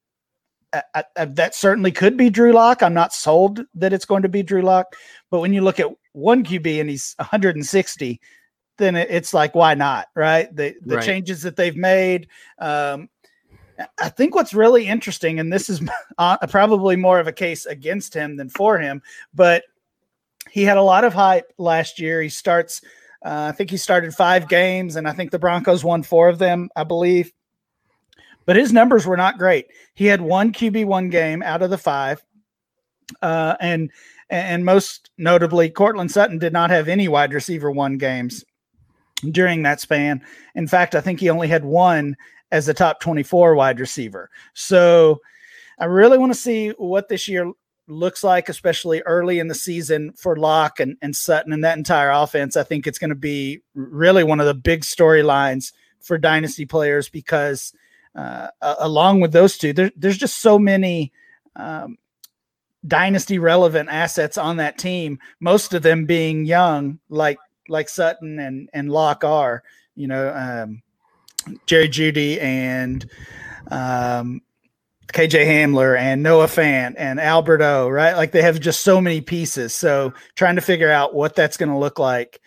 [0.95, 2.83] I, I, that certainly could be Drew Lock.
[2.83, 4.97] I'm not sold that it's going to be Drew Lock,
[5.31, 8.21] but when you look at one QB and he's 160,
[8.77, 10.55] then it's like why not, right?
[10.55, 11.05] The the right.
[11.05, 12.29] changes that they've made.
[12.59, 13.09] Um,
[14.01, 15.81] I think what's really interesting, and this is
[16.49, 19.03] probably more of a case against him than for him,
[19.33, 19.65] but
[20.51, 22.21] he had a lot of hype last year.
[22.21, 22.83] He starts,
[23.25, 26.39] uh, I think he started five games, and I think the Broncos won four of
[26.39, 27.33] them, I believe
[28.47, 29.69] but his numbers were not great.
[29.95, 32.23] He had one QB one game out of the five,
[33.23, 33.91] uh, and
[34.31, 38.45] and most notably, Courtland Sutton did not have any wide receiver one games
[39.31, 40.23] during that span.
[40.55, 42.17] In fact, I think he only had one
[42.51, 44.31] as a top 24 wide receiver.
[44.55, 45.21] So
[45.79, 47.51] I really want to see what this year
[47.87, 52.11] looks like, especially early in the season for Lock and, and Sutton and that entire
[52.11, 52.57] offense.
[52.57, 57.09] I think it's going to be really one of the big storylines for dynasty players
[57.09, 57.73] because–
[58.15, 61.13] uh, along with those two, there, there's just so many
[61.57, 61.99] um,
[62.87, 65.19] dynasty relevant assets on that team.
[65.41, 67.39] Most of them being young, like
[67.69, 69.63] like Sutton and and Lock are.
[69.97, 70.83] You know, um,
[71.67, 73.09] Jerry Jeudy and
[73.71, 74.43] um,
[75.09, 78.15] KJ Hamler and Noah Fant and Alberto, right?
[78.15, 79.75] Like they have just so many pieces.
[79.75, 82.41] So trying to figure out what that's going to look like,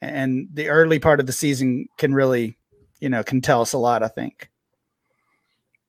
[0.00, 2.56] and the early part of the season can really,
[3.00, 4.02] you know, can tell us a lot.
[4.02, 4.48] I think.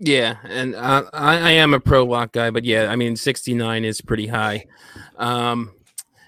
[0.05, 4.01] Yeah, and I, I am a pro lock guy, but yeah, I mean, 69 is
[4.01, 4.65] pretty high.
[5.15, 5.71] Um,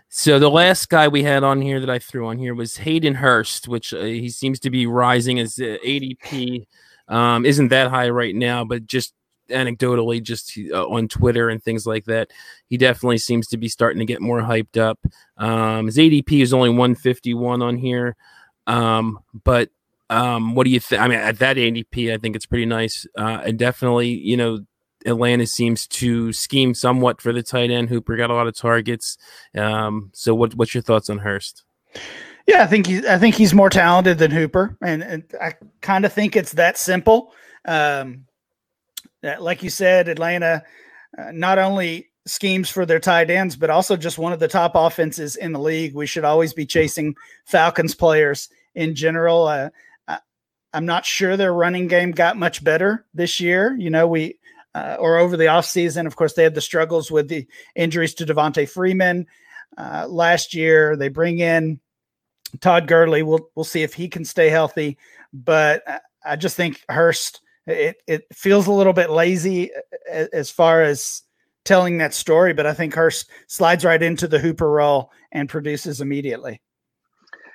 [0.07, 3.15] so the last guy we had on here that I threw on here was Hayden
[3.15, 6.67] Hurst, which uh, he seems to be rising as uh, ADP.
[7.09, 9.13] Um, isn't that high right now, but just
[9.49, 12.31] anecdotally just uh, on Twitter and things like that.
[12.69, 14.99] He definitely seems to be starting to get more hyped up.
[15.35, 18.15] Um, his ADP is only 151 on here,
[18.67, 19.69] um, but
[20.09, 21.01] um, what do you think?
[21.01, 24.59] I mean, at that ADP, I think it's pretty nice, uh, and definitely, you know,
[25.05, 27.89] Atlanta seems to scheme somewhat for the tight end.
[27.89, 29.17] Hooper got a lot of targets.
[29.55, 31.63] Um, so, what, what's your thoughts on Hurst?
[32.47, 36.05] Yeah, I think he's I think he's more talented than Hooper, and, and I kind
[36.05, 37.33] of think it's that simple.
[37.65, 38.25] Um,
[39.21, 40.63] that, like you said, Atlanta
[41.17, 44.73] uh, not only schemes for their tight ends, but also just one of the top
[44.75, 45.95] offenses in the league.
[45.95, 49.47] We should always be chasing Falcons players in general.
[49.47, 49.69] Uh,
[50.75, 53.75] I'm not sure their running game got much better this year.
[53.79, 54.39] You know, we
[54.73, 58.25] uh, or over the offseason, of course, they had the struggles with the injuries to
[58.25, 59.25] Devonta Freeman
[59.77, 60.97] uh, last year.
[60.97, 61.79] They bring in
[62.59, 63.23] Todd Gurley.
[63.23, 64.97] We'll we'll see if he can stay healthy,
[65.33, 65.83] but
[66.25, 69.71] I just think Hurst it it feels a little bit lazy
[70.11, 71.23] as far as
[71.63, 75.99] telling that story, but I think Hurst slides right into the Hooper role and produces
[75.99, 76.61] immediately.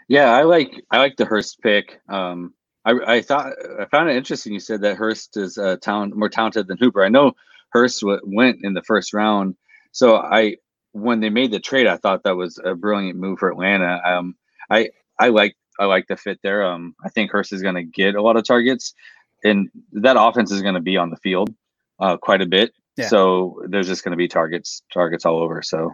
[0.08, 2.00] Yeah, I like I like the Hurst pick.
[2.08, 2.54] Um,
[2.90, 4.52] I, I thought I found it interesting.
[4.52, 7.04] You said that Hurst is uh, talent more talented than Hooper.
[7.04, 7.32] I know
[7.70, 9.56] Hurst w- went in the first round,
[9.92, 10.56] so I
[10.92, 14.00] when they made the trade, I thought that was a brilliant move for Atlanta.
[14.04, 14.34] Um,
[14.70, 16.64] I I like I like the fit there.
[16.64, 18.92] Um, I think Hurst is going to get a lot of targets,
[19.44, 21.54] and that offense is going to be on the field
[22.00, 22.72] uh, quite a bit.
[22.96, 23.08] Yeah.
[23.08, 25.62] So there's just going to be targets targets all over.
[25.62, 25.92] So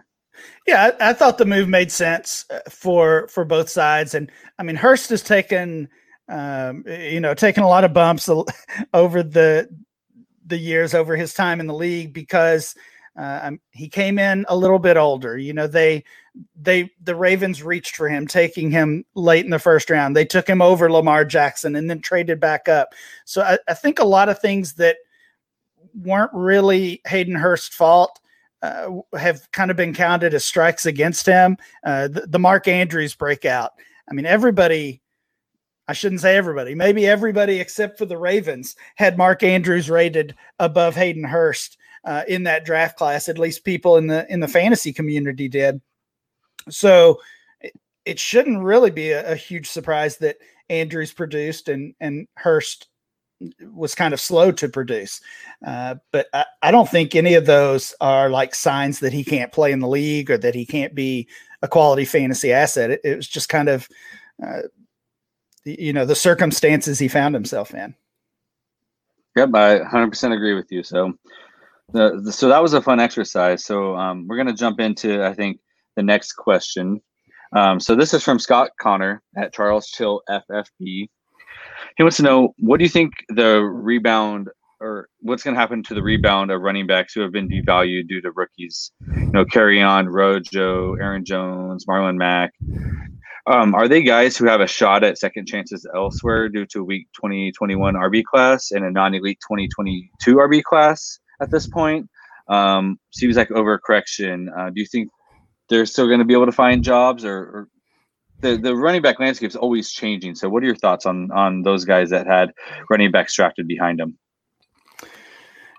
[0.67, 4.63] yeah, I, I, thought the move made sense uh, for for both sides, and I
[4.63, 5.89] mean Hurst has taken
[6.29, 8.29] um, you know taken a lot of bumps
[8.93, 9.69] over the
[10.45, 12.75] the years over his time in the league because
[13.17, 15.37] uh, he came in a little bit older.
[15.37, 16.03] You know, they
[16.55, 20.15] they the Ravens reached for him, taking him late in the first round.
[20.15, 22.93] They took him over Lamar Jackson and then traded back up.
[23.25, 24.97] So I, I think a lot of things that
[25.95, 28.19] weren't really Hayden Hurst's fault.
[28.63, 31.55] Uh, have kind of been counted as strikes against him.
[31.83, 33.73] Uh, the, the Mark Andrews breakout.
[34.09, 34.99] I mean, everybody
[35.87, 40.95] I shouldn't say everybody, maybe everybody except for the Ravens had Mark Andrews rated above
[40.95, 43.29] Hayden Hurst uh, in that draft class.
[43.29, 45.81] At least people in the in the fantasy community did.
[46.69, 47.21] So
[47.61, 47.73] it,
[48.05, 50.37] it shouldn't really be a, a, huge surprise that
[50.69, 52.87] Andrews produced and and Hurst
[53.61, 55.21] was kind of slow to produce.
[55.65, 59.51] Uh, but I, I don't think any of those are like signs that he can't
[59.51, 61.27] play in the league or that he can't be
[61.61, 62.91] a quality fantasy asset.
[62.91, 63.87] It, it was just kind of,
[64.45, 64.63] uh,
[65.67, 67.95] you know, the circumstances he found himself in.
[69.35, 70.83] Yep, I 100% agree with you.
[70.83, 71.13] So
[71.93, 73.63] the, the, so that was a fun exercise.
[73.63, 75.59] So um, we're going to jump into I think
[75.95, 77.01] the next question.
[77.55, 80.69] Um, so this is from Scott Connor at Charles Chill FFB.
[80.79, 84.49] He wants to know what do you think the rebound
[84.79, 88.07] or what's going to happen to the rebound of running backs who have been devalued
[88.07, 88.91] due to rookies?
[89.07, 92.53] You know, Kerryon, Rojo, Aaron Jones, Marlon Mack.
[93.47, 96.83] Um, are they guys who have a shot at second chances elsewhere due to a
[96.83, 101.19] weak 2021 RB class and a non-elite 2022 RB class?
[101.39, 102.09] at this point.
[102.47, 104.47] Um, seems like overcorrection.
[104.57, 105.09] Uh, do you think
[105.69, 107.67] they're still going to be able to find jobs, or, or
[108.39, 110.35] the the running back landscape is always changing?
[110.35, 112.51] So, what are your thoughts on on those guys that had
[112.89, 114.17] running backs drafted behind them?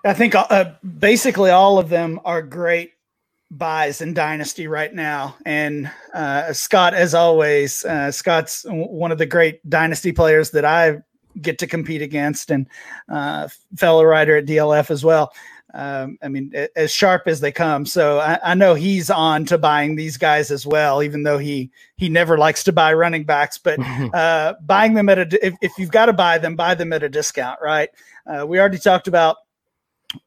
[0.05, 2.91] I think uh, basically all of them are great
[3.51, 5.35] buys in Dynasty right now.
[5.45, 10.97] And uh, Scott, as always, uh, Scott's one of the great Dynasty players that I
[11.41, 12.67] get to compete against, and
[13.07, 13.47] uh,
[13.77, 15.33] fellow writer at DLF as well.
[15.73, 17.85] Um, I mean, as sharp as they come.
[17.85, 21.69] So I, I, know he's on to buying these guys as well, even though he
[21.95, 23.59] he never likes to buy running backs.
[23.59, 23.79] But
[24.15, 27.03] uh, buying them at a if, if you've got to buy them, buy them at
[27.03, 27.89] a discount, right?
[28.25, 29.37] Uh, we already talked about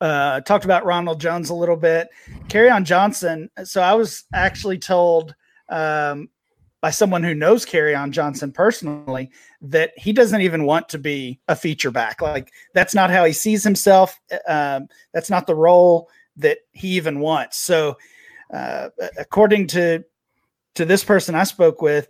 [0.00, 2.08] uh, talked about Ronald Jones a little bit.
[2.48, 3.50] Kerryon Johnson.
[3.64, 5.34] So I was actually told
[5.68, 6.28] um,
[6.80, 9.30] by someone who knows Kerryon Johnson personally
[9.60, 12.20] that he doesn't even want to be a feature back.
[12.20, 14.18] Like that's not how he sees himself.
[14.46, 17.58] Um, that's not the role that he even wants.
[17.58, 17.96] So,
[18.52, 20.04] uh, according to
[20.74, 22.08] to this person I spoke with,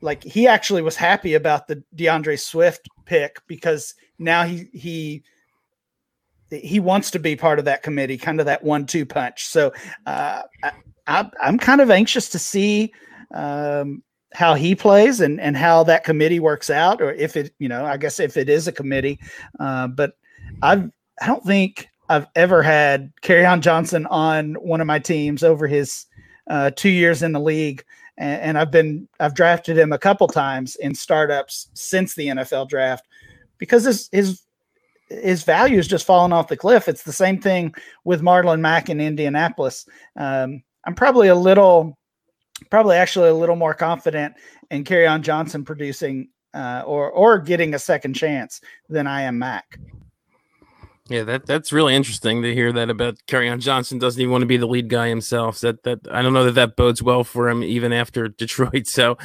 [0.00, 5.22] like he actually was happy about the D'Andre Swift pick because now he he
[6.54, 9.46] he wants to be part of that committee, kind of that one-two punch.
[9.46, 9.72] So
[10.06, 10.42] uh,
[11.06, 12.92] I, am kind of anxious to see
[13.32, 14.02] um,
[14.32, 17.84] how he plays and and how that committee works out, or if it, you know,
[17.84, 19.18] I guess if it is a committee.
[19.58, 20.14] Uh, but
[20.62, 20.90] I've
[21.20, 26.06] I don't think I've ever had on Johnson on one of my teams over his
[26.48, 27.84] uh, two years in the league,
[28.18, 32.68] and, and I've been I've drafted him a couple times in startups since the NFL
[32.68, 33.06] draft
[33.58, 34.42] because his his
[35.22, 36.88] his value is just falling off the cliff.
[36.88, 39.86] It's the same thing with Marlon Mack in Indianapolis.
[40.16, 41.98] Um, I'm probably a little,
[42.70, 44.34] probably actually a little more confident
[44.70, 49.78] in Kerryon Johnson producing uh, or or getting a second chance than I am Mack.
[51.08, 53.98] Yeah, that that's really interesting to hear that about Kerryon Johnson.
[53.98, 55.60] Doesn't even want to be the lead guy himself.
[55.60, 58.86] That that I don't know that that bodes well for him even after Detroit.
[58.86, 59.18] So,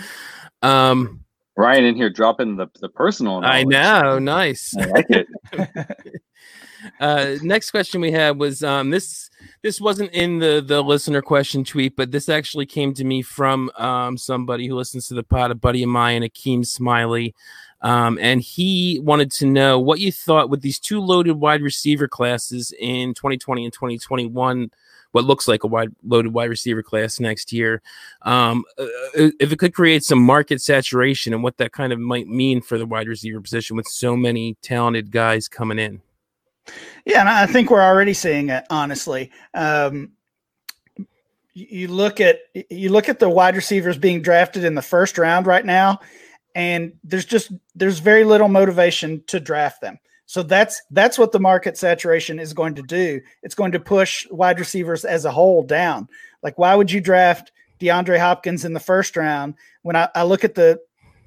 [0.61, 1.23] um,
[1.55, 3.39] Ryan in here dropping the the personal.
[3.39, 3.55] Knowledge.
[3.55, 4.75] I know, nice.
[4.77, 5.27] I like it.
[6.99, 9.29] uh, next question we had was um, this.
[9.61, 13.71] This wasn't in the the listener question tweet, but this actually came to me from
[13.77, 17.33] um, somebody who listens to the pod, a buddy of mine, Akeem Smiley.
[17.81, 22.09] Um, and he wanted to know what you thought with these two loaded wide receiver
[22.09, 24.69] classes in 2020 and 2021
[25.11, 27.81] what looks like a wide loaded wide receiver class next year.
[28.21, 31.99] Um, uh, uh, if it could create some market saturation and what that kind of
[31.99, 36.01] might mean for the wide receiver position with so many talented guys coming in.
[37.05, 38.65] Yeah, and I think we're already seeing it.
[38.69, 40.11] Honestly, um,
[41.53, 42.39] you look at
[42.69, 45.99] you look at the wide receivers being drafted in the first round right now,
[46.53, 49.99] and there's just there's very little motivation to draft them.
[50.29, 53.19] So that's that's what the market saturation is going to do.
[53.41, 56.07] It's going to push wide receivers as a whole down.
[56.43, 60.43] Like, why would you draft DeAndre Hopkins in the first round when I, I look
[60.43, 60.79] at the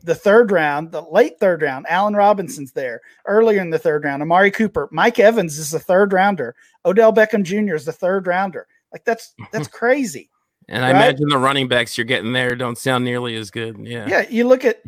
[0.05, 4.22] the third round, the late third round, Allen Robinson's there earlier in the third round.
[4.22, 6.55] Amari Cooper, Mike Evans is the third rounder.
[6.86, 7.74] Odell Beckham Jr.
[7.74, 8.68] is the third rounder.
[8.92, 10.30] Like that's that's crazy.
[10.73, 13.77] And I imagine the running backs you're getting there don't sound nearly as good.
[13.87, 14.07] Yeah.
[14.09, 14.27] Yeah.
[14.31, 14.81] You look at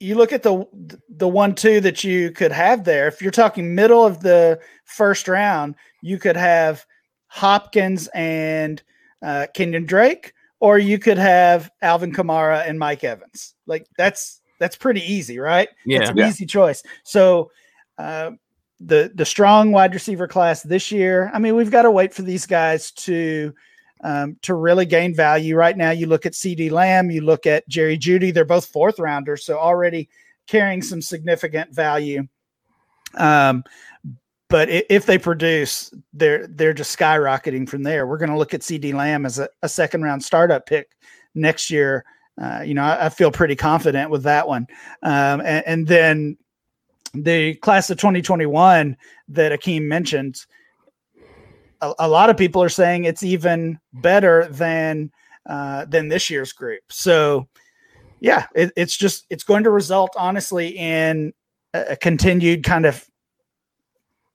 [0.00, 0.66] you look at the
[1.10, 3.06] the one two that you could have there.
[3.06, 6.86] If you're talking middle of the first round, you could have
[7.26, 8.82] Hopkins and
[9.22, 13.54] uh, Kenyon Drake, or you could have Alvin Kamara and Mike Evans.
[13.66, 15.68] Like that's that's pretty easy, right?
[15.84, 16.00] Yeah.
[16.00, 16.28] It's an yeah.
[16.28, 16.82] easy choice.
[17.04, 17.50] So
[17.98, 18.30] uh,
[18.80, 21.30] the the strong wide receiver class this year.
[21.34, 23.52] I mean, we've got to wait for these guys to
[24.02, 25.56] um, to really gain value.
[25.56, 28.98] Right now, you look at CeeDee Lamb, you look at Jerry Jeudy, they're both fourth
[28.98, 30.08] rounders, so already
[30.46, 32.26] carrying some significant value.
[33.14, 33.64] Um,
[34.48, 38.06] but if they produce, they're they're just skyrocketing from there.
[38.06, 40.90] We're going to look at CeeDee Lamb as a, a, second round startup pick
[41.34, 42.04] next year.
[42.40, 44.68] Uh, you know, I, I, feel pretty confident with that one.
[45.02, 46.36] Um, and, and, then
[47.14, 48.96] the class of 2021
[49.28, 50.44] that Akeem mentioned,
[51.80, 55.10] a, a, lot of people are saying it's even better than
[55.48, 56.82] uh, than this year's group.
[56.90, 57.48] So,
[58.20, 61.32] yeah, it, it's just it's going to result honestly in
[61.74, 63.06] a, a continued kind of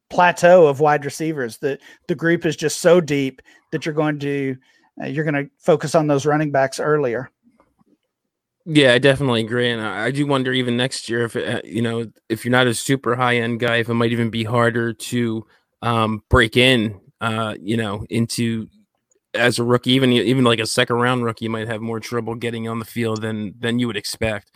[0.09, 1.57] plateau of wide receivers.
[1.57, 4.55] The the group is just so deep that you're going to
[5.01, 7.29] uh, you're going to focus on those running backs earlier.
[8.65, 11.61] Yeah, I definitely agree, and I, I do wonder even next year if it, uh,
[11.63, 14.43] you know if you're not a super high end guy, if it might even be
[14.43, 15.47] harder to
[15.81, 18.67] um, break in uh, you know, into
[19.34, 22.67] as a rookie, even even like a second round rookie, might have more trouble getting
[22.67, 24.51] on the field than than you would expect.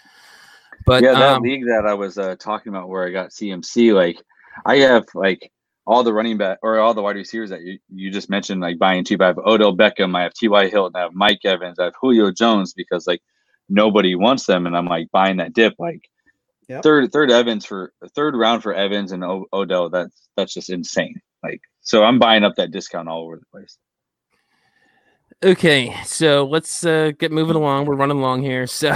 [0.85, 3.93] But yeah, that um, league that I was uh, talking about, where I got CMC,
[3.93, 4.21] like
[4.65, 5.51] I have like
[5.87, 8.79] all the running back or all the wide receivers that you, you just mentioned, like
[8.79, 9.17] buying two.
[9.19, 10.67] I have Odell Beckham, I have T.Y.
[10.69, 13.21] Hilton, I have Mike Evans, I have Julio Jones because like
[13.69, 15.75] nobody wants them, and I'm like buying that dip.
[15.77, 16.01] Like
[16.67, 16.83] yep.
[16.83, 19.89] third third Evans for third round for Evans and o- Odell.
[19.89, 21.21] That's that's just insane.
[21.43, 23.77] Like so I'm buying up that discount all over the place.
[25.43, 27.85] Okay, so let's uh, get moving along.
[27.85, 28.67] We're running along here.
[28.75, 28.93] So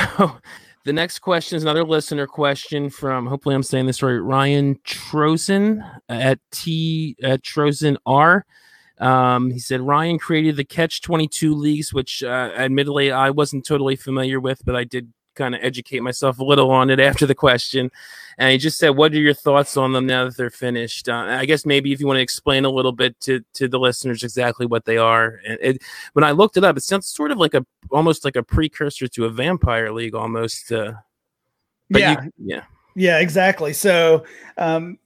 [0.86, 5.88] the next question is another listener question from hopefully I'm saying this right, Ryan Trozen
[6.08, 8.46] at T at Trozen R.
[8.98, 13.96] Um, he said Ryan created the Catch 22 leagues, which uh, admittedly I wasn't totally
[13.96, 17.34] familiar with, but I did kind of educate myself a little on it after the
[17.34, 17.90] question.
[18.38, 21.26] And he just said, "What are your thoughts on them now that they're finished?" Uh,
[21.28, 24.24] I guess maybe if you want to explain a little bit to to the listeners
[24.24, 25.40] exactly what they are.
[25.46, 25.82] And it,
[26.14, 29.08] when I looked it up, it sounds sort of like a almost like a precursor
[29.08, 30.72] to a vampire league, almost.
[30.72, 30.94] Uh,
[31.90, 32.64] yeah, you, yeah,
[32.96, 33.74] yeah, exactly.
[33.74, 34.24] So
[34.58, 35.00] um,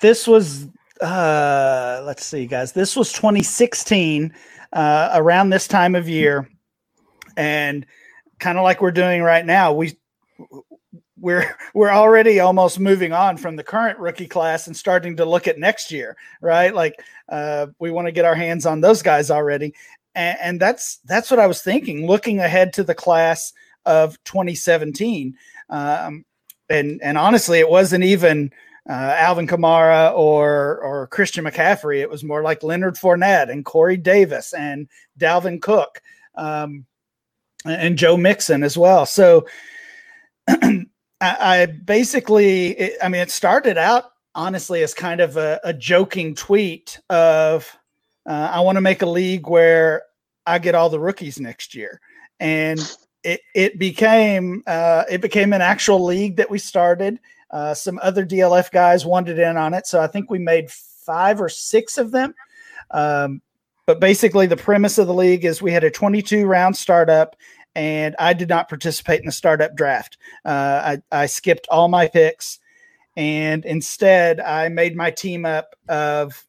[0.00, 0.66] this was
[1.00, 2.72] uh, let's see, guys.
[2.72, 4.32] This was 2016,
[4.72, 6.48] uh, around this time of year,
[7.36, 7.86] and
[8.38, 9.72] kind of like we're doing right now.
[9.72, 9.98] We
[11.20, 15.48] we're we're already almost moving on from the current rookie class and starting to look
[15.48, 16.74] at next year, right?
[16.74, 19.74] Like uh, we want to get our hands on those guys already,
[20.14, 23.52] and, and, that's that's what I was thinking, looking ahead to the class
[23.84, 25.34] of 2017.
[25.70, 26.24] Um,
[26.70, 28.52] and and honestly, it wasn't even
[28.88, 32.00] uh, Alvin Kamara or or Christian McCaffrey.
[32.00, 36.00] It was more like Leonard Fournette and Corey Davis and Dalvin Cook.
[36.34, 36.86] Um,
[37.64, 39.06] and Joe Mixon as well.
[39.06, 39.46] So
[40.48, 40.86] I,
[41.20, 46.34] I basically, it, I mean, it started out honestly as kind of a, a joking
[46.34, 47.76] tweet of
[48.26, 50.02] uh, I want to make a league where
[50.46, 52.00] I get all the rookies next year,
[52.38, 52.78] and
[53.24, 57.18] it it became uh, it became an actual league that we started.
[57.50, 61.40] Uh, some other DLF guys wanted in on it, so I think we made five
[61.40, 62.34] or six of them.
[62.90, 63.40] Um,
[63.88, 67.34] but basically, the premise of the league is we had a 22 round startup,
[67.74, 70.18] and I did not participate in the startup draft.
[70.44, 72.58] Uh, I, I skipped all my picks,
[73.16, 76.46] and instead, I made my team up of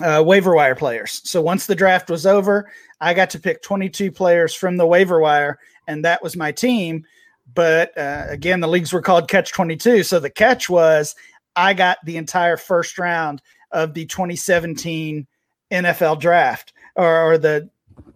[0.00, 1.28] uh, waiver wire players.
[1.28, 5.18] So once the draft was over, I got to pick 22 players from the waiver
[5.18, 7.04] wire, and that was my team.
[7.52, 10.04] But uh, again, the leagues were called Catch 22.
[10.04, 11.16] So the catch was
[11.56, 13.42] I got the entire first round
[13.72, 15.26] of the 2017
[15.74, 17.68] NFL draft or, or the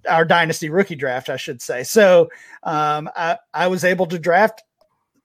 [0.09, 1.83] our dynasty rookie draft, I should say.
[1.85, 2.31] So
[2.63, 4.63] um, I, I was able to draft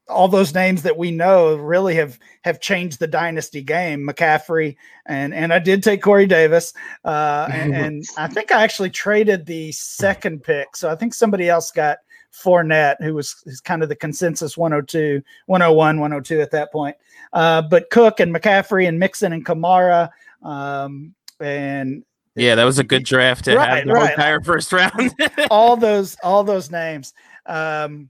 [0.09, 4.07] all those names that we know really have have changed the dynasty game.
[4.07, 4.75] McCaffrey
[5.05, 6.73] and and I did take Corey Davis,
[7.05, 10.75] uh, and, and, I think I actually traded the second pick.
[10.75, 11.99] So I think somebody else got
[12.33, 16.97] Fournette, who was is kind of the consensus 102, 101, 102 at that point.
[17.31, 20.09] Uh, but Cook and McCaffrey and Mixon and Kamara,
[20.41, 22.03] um, and
[22.35, 24.11] yeah, that was a good draft to right, have the right.
[24.11, 25.13] entire first round.
[25.51, 27.13] all those all those names.
[27.45, 28.09] Um,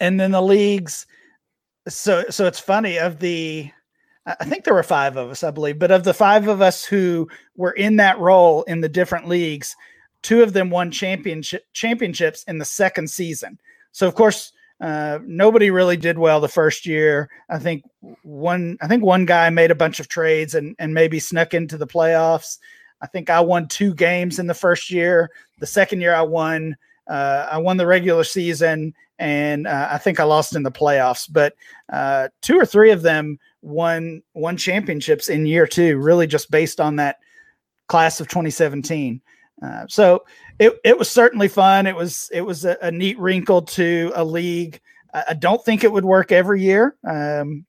[0.00, 1.06] and then the leagues.
[1.88, 3.70] So so it's funny of the
[4.26, 6.84] I think there were five of us, I believe, but of the five of us
[6.84, 9.76] who were in that role in the different leagues,
[10.22, 13.58] two of them won championship championships in the second season.
[13.92, 17.30] So of course, uh, nobody really did well the first year.
[17.48, 17.84] I think
[18.22, 21.78] one I think one guy made a bunch of trades and and maybe snuck into
[21.78, 22.58] the playoffs.
[23.02, 25.30] I think I won two games in the first year.
[25.60, 26.76] The second year I won
[27.08, 31.30] uh, I won the regular season and uh, I think I lost in the playoffs.
[31.30, 31.54] But
[31.92, 36.80] uh, two or three of them won won championships in year two, really just based
[36.80, 37.18] on that
[37.88, 39.20] class of 2017.
[39.62, 40.24] Uh, so
[40.58, 41.86] it it was certainly fun.
[41.86, 44.80] It was it was a, a neat wrinkle to a league.
[45.14, 46.96] I, I, don't think it would work every year.
[47.08, 47.64] Um,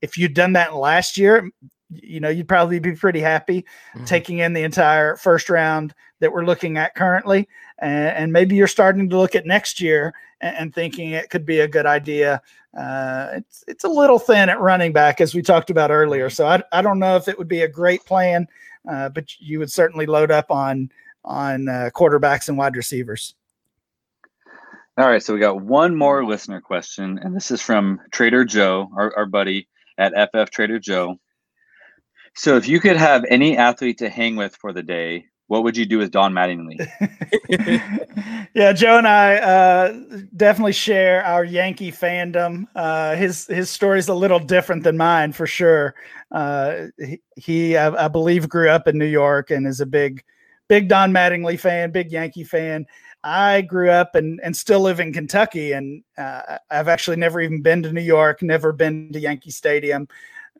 [0.00, 1.50] if you'd done that last year,
[1.90, 3.64] you know you'd probably be pretty happy
[3.94, 4.04] mm-hmm.
[4.04, 8.66] taking in the entire first round that we're looking at currently and, and maybe you're
[8.66, 12.40] starting to look at next year and, and thinking it could be a good idea.
[12.76, 16.44] Uh, it's it's a little thin at running back as we talked about earlier so
[16.44, 18.48] i, I don't know if it would be a great plan
[18.90, 20.90] uh, but you would certainly load up on
[21.24, 23.36] on uh, quarterbacks and wide receivers.
[24.98, 28.90] All right so we got one more listener question and this is from trader joe
[28.96, 31.16] our, our buddy at ff trader joe
[32.34, 35.76] so if you could have any athlete to hang with for the day, what would
[35.76, 36.78] you do with Don Mattingly?
[38.54, 39.98] yeah, Joe and I uh,
[40.36, 42.64] definitely share our Yankee fandom.
[42.74, 45.94] Uh, his his story is a little different than mine for sure.
[46.32, 50.24] Uh, he, he I, I, believe, grew up in New York and is a big
[50.66, 52.86] big Don Mattingly fan, big Yankee fan.
[53.22, 57.60] I grew up and and still live in Kentucky, and uh, I've actually never even
[57.60, 60.08] been to New York, never been to Yankee Stadium.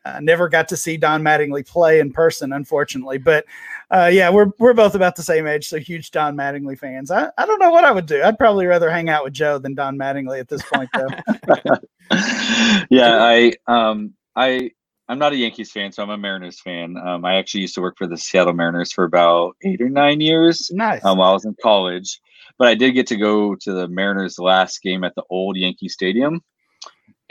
[0.04, 3.18] Uh, never got to see Don Mattingly play in person, unfortunately.
[3.18, 3.46] But
[3.90, 7.10] uh, yeah, we're we're both about the same age, so huge Don Mattingly fans.
[7.10, 8.22] I, I don't know what I would do.
[8.22, 11.08] I'd probably rather hang out with Joe than Don Mattingly at this point, though.
[12.90, 14.70] yeah, I um I
[15.08, 16.96] I'm not a Yankees fan, so I'm a Mariners fan.
[16.96, 20.20] Um, I actually used to work for the Seattle Mariners for about eight or nine
[20.20, 20.70] years.
[20.72, 21.04] Nice.
[21.04, 22.20] Um, while I was in college,
[22.58, 25.88] but I did get to go to the Mariners' last game at the old Yankee
[25.88, 26.42] Stadium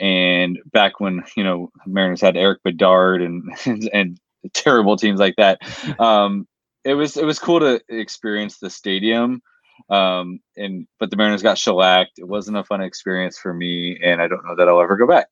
[0.00, 3.44] and back when you know Mariners had Erik Bedard and
[3.92, 4.18] and,
[4.52, 5.58] terrible teams like that,
[6.00, 6.46] um,
[6.84, 9.42] it was it was cool to experience the stadium.
[9.90, 12.18] Um, and but the Mariners got shellacked.
[12.18, 15.06] It wasn't a fun experience for me, and I don't know that I'll ever go
[15.06, 15.26] back.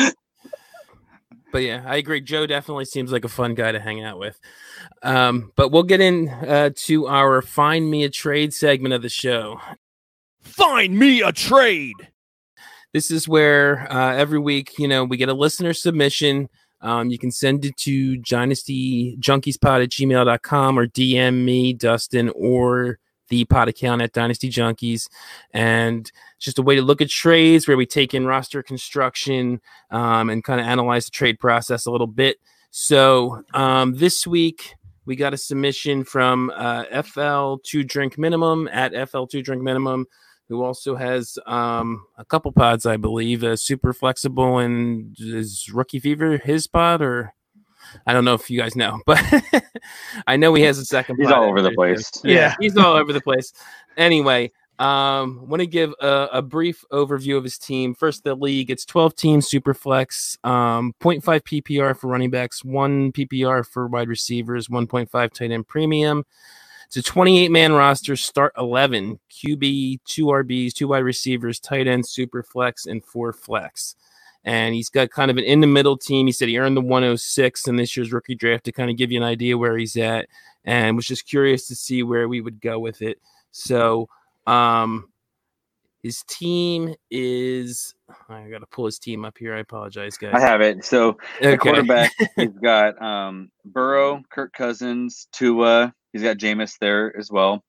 [1.52, 2.20] but yeah, I agree.
[2.20, 4.40] Joe definitely seems like a fun guy to hang out with.
[5.02, 9.08] Um, but we'll get in uh, to our find me a trade segment of the
[9.10, 9.60] show.
[10.40, 12.08] Find me a trade.
[12.92, 16.48] This is where uh, every week, you know, we get a listener submission.
[16.80, 23.44] Um, you can send it to dynastyjunkiespod at gmail.com or DM me, Dustin, or the
[23.44, 25.08] pod account at Dynasty Junkies.
[25.52, 29.60] And just a way to look at trades where we take in roster construction
[29.90, 32.38] um, and kind of analyze the trade process a little bit.
[32.70, 34.74] So um, this week,
[35.04, 40.06] we got a submission from uh, FL2 Drink Minimum at FL2 Drink Minimum
[40.48, 46.00] who also has um, a couple pods, I believe, uh, super flexible and is Rookie
[46.00, 47.34] Fever his pod or
[48.06, 49.22] I don't know if you guys know, but
[50.26, 51.16] I know he has a second.
[51.16, 52.10] He's all over the place.
[52.24, 53.52] Yeah, he's all over the place.
[53.96, 57.94] Anyway, Um, want to give a, a, brief overview of his team.
[57.94, 58.70] First, the league.
[58.70, 64.08] It's 12 teams, super flex, um, 0.5 PPR for running backs, one PPR for wide
[64.08, 66.24] receivers, 1.5 tight end premium.
[66.88, 72.08] It's a 28 man roster, start 11, QB, two RBs, two wide receivers, tight end,
[72.08, 73.94] super flex, and four flex.
[74.42, 76.24] And he's got kind of an in the middle team.
[76.26, 79.12] He said he earned the 106 in this year's rookie draft to kind of give
[79.12, 80.28] you an idea where he's at
[80.64, 83.18] and was just curious to see where we would go with it.
[83.50, 84.08] So,
[84.46, 85.10] um,
[86.02, 87.94] his team is.
[88.30, 89.54] I got to pull his team up here.
[89.54, 90.32] I apologize, guys.
[90.34, 90.84] I have it.
[90.84, 91.50] So okay.
[91.50, 95.92] the quarterback, he's got um, Burrow, Kirk Cousins, Tua.
[96.12, 97.62] He's got Jameis there as well.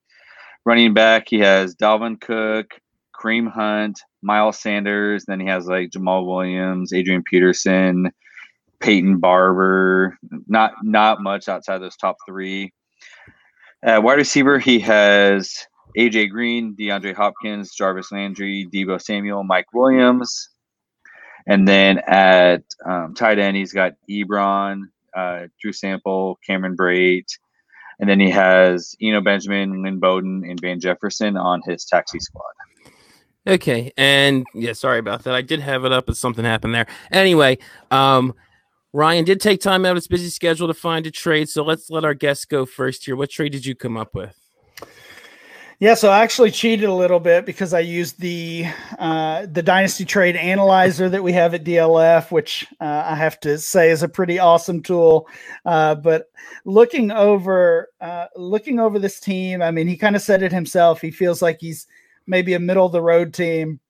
[0.64, 2.78] Running back, he has Dalvin Cook,
[3.14, 5.24] Kareem Hunt, Miles Sanders.
[5.26, 8.10] Then he has like Jamaal Williams, Adrian Peterson,
[8.80, 10.18] Peyton Barber.
[10.46, 12.72] Not not much outside those top three.
[13.84, 15.66] Uh, wide receiver, he has
[15.96, 20.50] AJ Green, DeAndre Hopkins, Jarvis Landry, Deebo Samuel, Mike Williams.
[21.46, 24.82] And then at um, tight end, he's got Ebron,
[25.16, 27.26] uh, Drew Sample, Cameron Brate.
[28.00, 32.52] And then he has Eno Benjamin, Lynn Bowden, and Van Jefferson on his taxi squad.
[33.46, 33.92] Okay.
[33.96, 35.34] And yeah, sorry about that.
[35.34, 36.86] I did have it up, but something happened there.
[37.12, 37.58] Anyway,
[37.90, 38.34] um,
[38.92, 41.48] Ryan did take time out of his busy schedule to find a trade.
[41.48, 43.16] So let's let our guests go first here.
[43.16, 44.34] What trade did you come up with?
[45.80, 48.66] Yeah, so I actually cheated a little bit because I used the
[48.98, 53.56] uh, the Dynasty Trade Analyzer that we have at DLF, which uh, I have to
[53.56, 55.26] say is a pretty awesome tool.
[55.64, 56.26] Uh, but
[56.66, 61.00] looking over uh, looking over this team, I mean, he kind of said it himself.
[61.00, 61.86] He feels like he's
[62.26, 63.80] maybe a middle of the road team,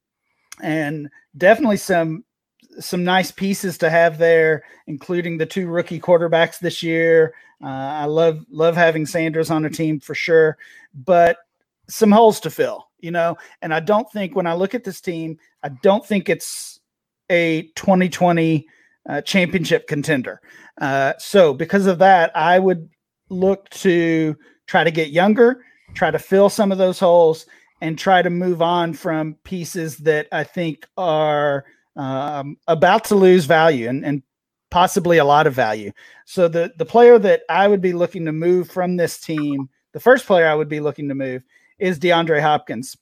[0.62, 2.24] and definitely some
[2.78, 7.34] some nice pieces to have there, including the two rookie quarterbacks this year.
[7.60, 10.56] Uh, I love love having Sanders on a team for sure,
[10.94, 11.36] but
[11.90, 13.36] some holes to fill, you know.
[13.62, 16.80] And I don't think when I look at this team, I don't think it's
[17.28, 18.66] a 2020
[19.08, 20.40] uh, championship contender.
[20.80, 22.88] Uh, so because of that, I would
[23.28, 24.36] look to
[24.66, 25.64] try to get younger,
[25.94, 27.46] try to fill some of those holes,
[27.80, 31.64] and try to move on from pieces that I think are
[31.96, 34.22] um, about to lose value and, and
[34.70, 35.90] possibly a lot of value.
[36.26, 40.00] So the the player that I would be looking to move from this team, the
[40.00, 41.42] first player I would be looking to move
[41.80, 42.96] is DeAndre Hopkins.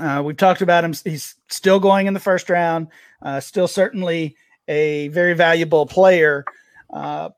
[0.00, 0.92] Uh, we've talked about him.
[1.04, 2.88] He's still going in the first round,
[3.22, 4.36] uh, still certainly
[4.68, 6.44] a very valuable player.
[6.92, 7.30] Uh,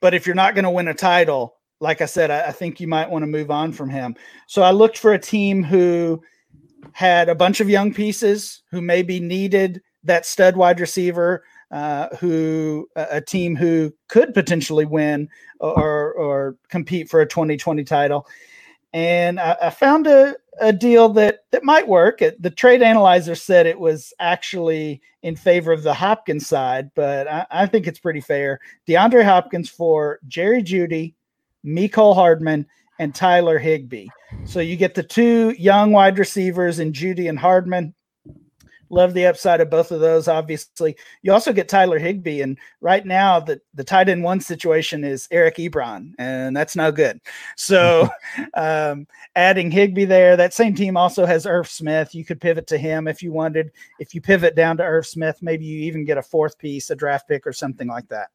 [0.00, 2.80] but if you're not going to win a title, like I said, I, I think
[2.80, 4.16] you might want to move on from him.
[4.46, 6.22] So I looked for a team who
[6.92, 12.86] had a bunch of young pieces who maybe needed that stud wide receiver, uh, who
[12.96, 15.28] a team who could potentially win
[15.60, 18.26] or or compete for a 2020 title
[18.92, 22.18] and I, I found a, a deal that that might work.
[22.18, 27.46] The trade analyzer said it was actually in favor of the Hopkins side, but I,
[27.50, 28.60] I think it's pretty fair.
[28.88, 31.14] DeAndre Hopkins for Jerry Jeudy,
[31.64, 32.66] Mecole Hardman,
[32.98, 34.08] and Tyler Higbee.
[34.44, 37.94] So you get the two young wide receivers in Jeudy and Hardman.
[38.92, 40.94] Love the upside of both of those, obviously.
[41.22, 45.26] You also get Tyler Higbee, and right now the, the tight end one situation is
[45.30, 47.18] Eric Ebron, and that's no good.
[47.56, 48.06] So
[48.54, 52.14] um, adding Higbee there, that same team also has Irv Smith.
[52.14, 53.72] You could pivot to him if you wanted.
[53.98, 56.94] If you pivot down to Irv Smith, maybe you even get a fourth piece, a
[56.94, 58.28] draft pick, or something like that.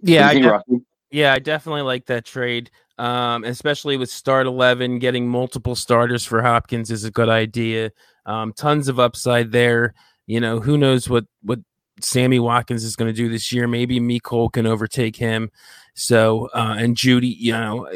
[0.00, 0.62] Yeah, I de-
[1.10, 2.70] yeah, I definitely like that trade.
[2.98, 7.90] Um, especially with start 11, getting multiple starters for Hopkins is a good idea.
[8.26, 9.94] Um, tons of upside there.
[10.26, 11.60] You know, who knows what what
[12.00, 13.66] Sammy Watkins is going to do this year?
[13.66, 15.50] Maybe Mecole can overtake him.
[15.94, 17.86] So, uh, and Jeudy, you know,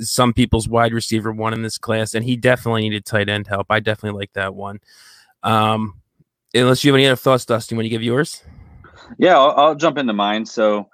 [0.00, 3.66] some people's wide receiver one in this class, and he definitely needed tight end help.
[3.70, 4.80] I definitely like that one.
[5.42, 6.00] Um,
[6.52, 8.42] unless you have any other thoughts, Dustin, when you give yours?
[9.18, 10.46] Yeah, I'll, I'll jump into mine.
[10.46, 10.88] So,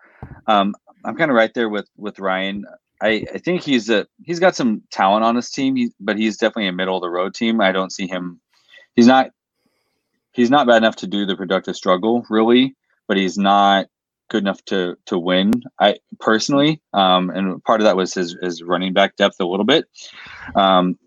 [0.46, 0.74] um,
[1.04, 2.66] I'm kind of right there with with Ryan.
[3.00, 6.36] I, I think he's a he's got some talent on his team, he, but he's
[6.36, 7.60] definitely a middle of the road team.
[7.60, 8.40] I don't see him
[8.98, 9.30] he's not
[10.32, 12.74] he's not bad enough to do the productive struggle really,
[13.06, 13.86] but he's not
[14.28, 15.52] good enough to to win.
[15.78, 19.64] I personally, um, and part of that was his his running back depth a little
[19.64, 19.84] bit.
[20.56, 20.98] Um,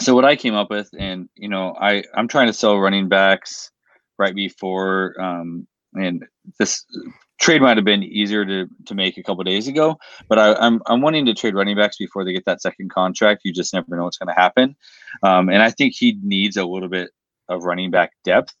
[0.00, 3.08] so what I came up with, and you know, I I'm trying to sell running
[3.08, 3.70] backs
[4.18, 6.26] right before, um, and
[6.58, 6.84] this
[7.40, 9.98] trade might have been easier to to make a couple days ago,
[10.28, 13.42] but I, I'm, I'm wanting to trade running backs before they get that second contract.
[13.44, 14.74] You just never know what's going to happen,
[15.22, 17.10] um, and I think he needs a little bit
[17.50, 18.54] of running back depth.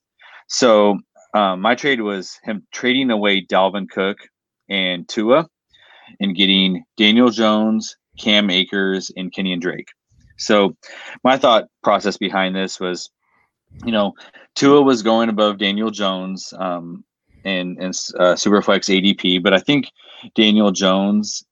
[0.48, 0.98] So
[1.34, 4.18] um, my trade was him trading away Dalvin Cook
[4.68, 5.48] and Tua
[6.20, 9.88] and getting Daniel Jones, Cam Akers, and Kenyan Drake.
[10.38, 10.76] So
[11.22, 13.10] my thought process behind this was,
[13.84, 14.14] you know,
[14.56, 17.04] Tua was going above Daniel Jones um,
[17.44, 19.90] in, in uh, Superflex ADP, but I think
[20.34, 21.44] Daniel Jones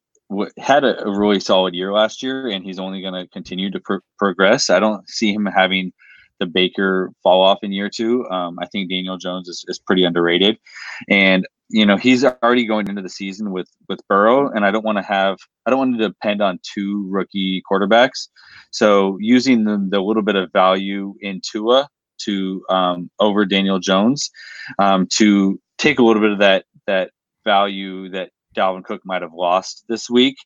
[0.59, 3.97] had a, really solid year last year, and he's only going to continue to pr-
[4.19, 4.69] progress.
[4.69, 5.93] I don't see him having
[6.39, 8.27] the Baker fall off in year two.
[8.31, 10.59] Um, I think Daniel Jones is, is pretty underrated,
[11.09, 14.85] and you know he's already going into the season with with Burrow, and I don't
[14.85, 18.29] want to have I don't want to depend on two rookie quarterbacks.
[18.71, 21.89] So using the, the little bit of value in Tua
[22.23, 24.31] to um, over Daniel Jones
[24.79, 27.11] um, to take a little bit of that that
[27.45, 30.37] value that Dalvin Cook might have lost this week,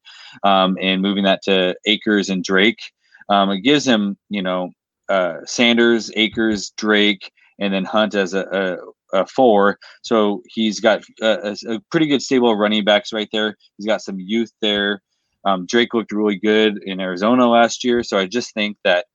[0.45, 2.81] um, and moving that to Akers and Drake.
[3.29, 4.71] Um, it gives him, you know,
[5.09, 8.79] uh, Sanders, Akers, Drake, and then Hunt as a,
[9.13, 9.79] a, a four.
[10.03, 13.57] So he's got a, a, pretty good stable of running backs right there.
[13.77, 15.03] He's got some youth there.
[15.45, 18.03] Um, Drake looked really good in Arizona last year.
[18.03, 19.07] So I just think that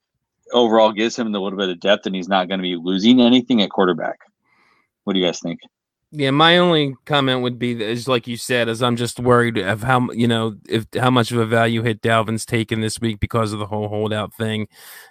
[0.53, 3.21] overall gives him a little bit of depth and he's not going to be losing
[3.21, 4.19] anything at quarterback.
[5.03, 5.59] What do you guys think?
[6.11, 9.83] Yeah, my only comment would be is like you said, is I'm just worried of
[9.83, 13.51] how you know if how much of a value hit Dalvin's taken this week because
[13.51, 14.67] of the whole holdout thing.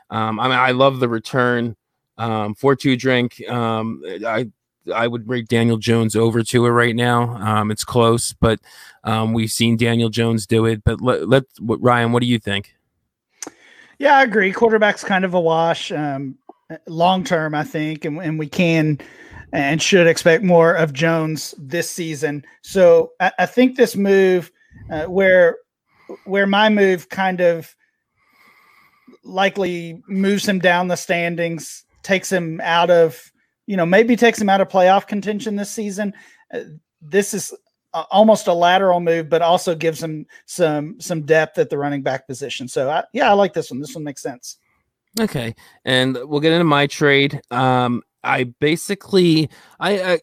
[0.08, 1.76] Um, I mean, I love the return
[2.16, 3.46] um, for two drink.
[3.48, 4.50] Um, I
[4.94, 7.36] I would rate Daniel Jones over Tua right now.
[7.36, 8.60] Um, it's close, but
[9.04, 10.82] um, we've seen Daniel Jones do it.
[10.84, 12.74] But let, let Ryan, what do you think?
[13.98, 14.52] Yeah, I agree.
[14.52, 16.36] Quarterback's kind of a wash um,
[16.86, 18.98] long term, I think, and, and we can
[19.52, 22.44] and should expect more of Jones this season.
[22.62, 24.50] So I, I think this move,
[24.90, 25.58] uh, where
[26.24, 27.74] where my move kind of
[29.24, 33.32] likely moves him down the standings, takes him out of
[33.66, 36.14] you know maybe takes him out of playoff contention this season.
[36.52, 36.60] Uh,
[37.00, 37.52] this is
[38.10, 42.26] almost a lateral move, but also gives him some some depth at the running back
[42.26, 42.68] position.
[42.68, 43.80] So I, yeah, I like this one.
[43.80, 44.58] This one makes sense.
[45.18, 45.54] Okay,
[45.84, 47.40] and we'll get into my trade.
[47.50, 49.48] Um, I basically
[49.80, 50.20] I, I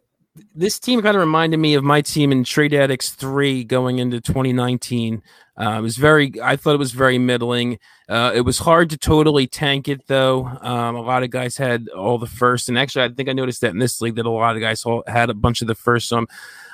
[0.56, 4.20] this team kind of reminded me of my team in Trade Addicts three going into
[4.20, 5.22] 2019.
[5.56, 7.78] Uh, it was very, I thought it was very middling.
[8.10, 10.46] Uh, it was hard to totally tank it though.
[10.46, 13.62] Um, a lot of guys had all the first, and actually, I think I noticed
[13.62, 16.10] that in this league that a lot of guys had a bunch of the first.
[16.10, 16.28] So I'm,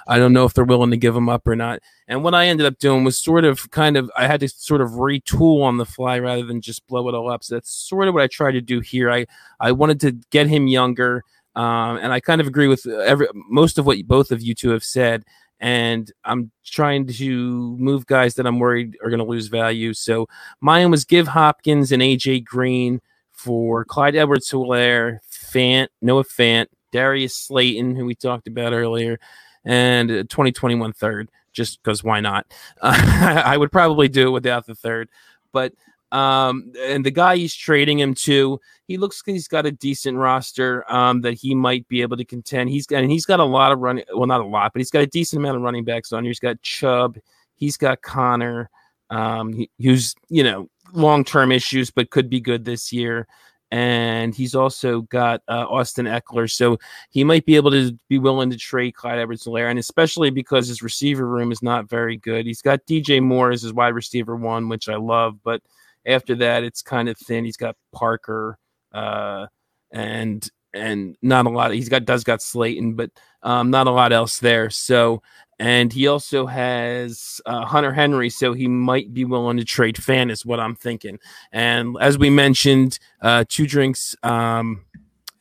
[0.07, 1.81] I don't know if they're willing to give them up or not.
[2.09, 4.81] And what I ended up doing was sort of kind of I had to sort
[4.81, 7.43] of retool on the fly rather than just blow it all up.
[7.43, 9.11] So that's sort of what I tried to do here.
[9.11, 9.27] I
[9.59, 11.23] I wanted to get him younger,
[11.55, 14.71] um, and I kind of agree with every most of what both of you two
[14.71, 15.23] have said.
[15.59, 19.93] And I'm trying to move guys that I'm worried are going to lose value.
[19.93, 20.27] So
[20.61, 23.01] mine was give Hopkins and AJ Green
[23.33, 29.19] for Clyde Edwards Helaire, Fant, Noah Fant, Darius Slayton, who we talked about earlier,
[29.63, 31.29] and 2021 third,
[31.59, 32.47] just because why not?
[32.81, 35.09] Uh, I would probably do it without the third,
[35.51, 35.73] but
[36.13, 40.89] um, and the guy he's trading him to, he looks he's got a decent roster
[40.91, 42.69] um, that he might be able to contend.
[42.69, 44.89] He's got and he's got a lot of running, well, not a lot, but he's
[44.89, 46.29] got a decent amount of running backs on here.
[46.29, 47.17] He's got Chubb,
[47.55, 48.69] he's got Conner,
[49.09, 53.27] um, he, who's you know long term issues, but could be good this year
[53.71, 56.49] and he's also got uh, Austin Ekeler.
[56.49, 56.77] so
[57.11, 60.81] he might be able to be willing to trade Clyde Edwards-Helaire, and especially because his
[60.81, 62.45] receiver room is not very good.
[62.45, 65.61] He's got DJ Moore as his wide receiver one, which I love, but
[66.05, 67.45] after that, it's kind of thin.
[67.45, 68.57] He's got Parker,
[68.93, 69.47] uh,
[69.91, 71.73] and and not a lot.
[71.73, 73.11] He's got does got Slayton, but
[73.43, 74.69] um, not a lot else there.
[74.69, 75.21] So
[75.59, 80.31] and he also has uh, Hunter Henry, so he might be willing to trade Fant,
[80.31, 81.19] is what I'm thinking.
[81.51, 84.85] And as we mentioned, uh, two drinks um,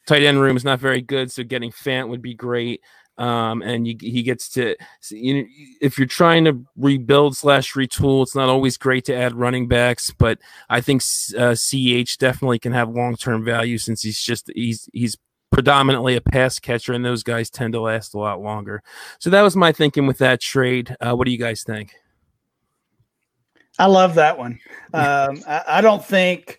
[0.07, 2.81] tight end room is not very good, so getting Fant would be great.
[3.16, 4.77] Um, and you, he gets to
[5.11, 5.49] you know
[5.81, 10.12] if you're trying to rebuild slash retool, it's not always great to add running backs,
[10.16, 10.39] but
[10.69, 11.03] I think
[11.36, 15.16] uh, Ch definitely can have long term value since he's just he's he's
[15.51, 18.83] predominantly a pass catcher, and those guys tend to last a lot longer.
[19.19, 20.97] So that was my thinking with that trade.
[21.01, 21.95] Uh, what do you guys think?
[23.79, 24.59] I love that one.
[24.93, 26.59] Um, I, I, don't think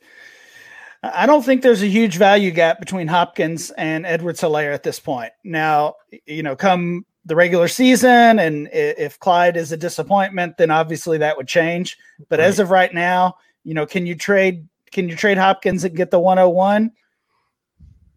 [1.04, 5.32] I don't think there's a huge value gap between Hopkins and Edwards-Helaire at this point.
[5.44, 5.96] Now,
[6.26, 11.38] you know, come the regular season, and if Clyde is a disappointment, then obviously that
[11.38, 11.98] would change.
[12.28, 12.46] But right.
[12.46, 14.68] as of right now, you know, can you trade?
[14.92, 16.92] Can you trade Hopkins and get the 101?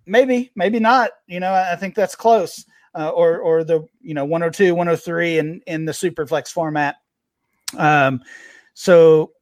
[0.07, 1.11] Maybe, maybe not.
[1.27, 2.65] You know, I think that's close.
[2.95, 6.97] Uh, or or the you know 102, 103 in in the super flex format.
[7.79, 8.21] Um,
[8.75, 9.33] so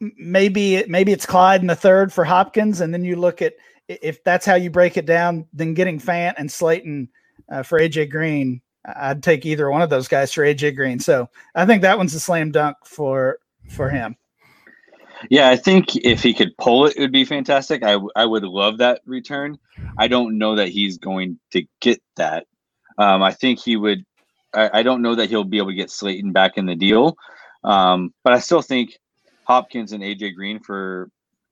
[0.00, 3.54] maybe maybe it's Clyde in the third for Hopkins, and then you look at
[3.88, 7.08] if that's how you break it down, then getting Fant and Slayton
[7.50, 10.98] uh, for AJ Green, I'd take either one of those guys for AJ Green.
[10.98, 14.16] So I think that one's a slam dunk for for him.
[15.30, 17.82] Yeah, I think if he could pull it, it would be fantastic.
[17.82, 19.58] I, I would love that return.
[19.98, 22.46] I don't know that he's going to get that.
[22.98, 24.04] Um, I think he would.
[24.54, 27.16] I, I, don't know that he'll be able to get Slayton back in the deal,
[27.64, 28.98] um, but I still think
[29.44, 31.10] Hopkins and AJ Green for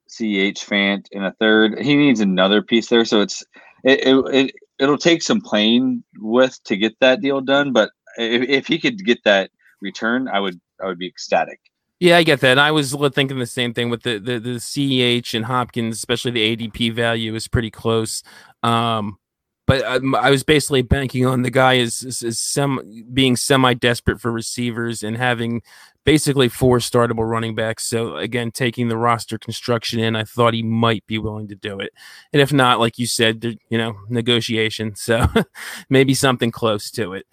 [0.08, 1.78] CH Fant in a third.
[1.80, 3.44] He needs another piece there, so it's
[3.84, 7.72] it, it, it it'll take some playing with to get that deal done.
[7.72, 9.50] But if, if he could get that
[9.80, 11.60] return, I would I would be ecstatic.
[11.98, 12.58] Yeah, I get that.
[12.58, 16.56] I was thinking the same thing with the the, the CEH and Hopkins, especially the
[16.56, 18.22] ADP value is pretty close.
[18.62, 19.18] Um,
[19.66, 23.74] but I, I, was basically banking on the guy is, is, is sem- being semi
[23.74, 25.62] desperate for receivers and having
[26.04, 27.84] basically four startable running backs.
[27.84, 31.80] So again, taking the roster construction in, I thought he might be willing to do
[31.80, 31.90] it.
[32.32, 34.94] And if not, like you said, you know, negotiation.
[34.94, 35.26] So
[35.90, 37.26] maybe something close to it.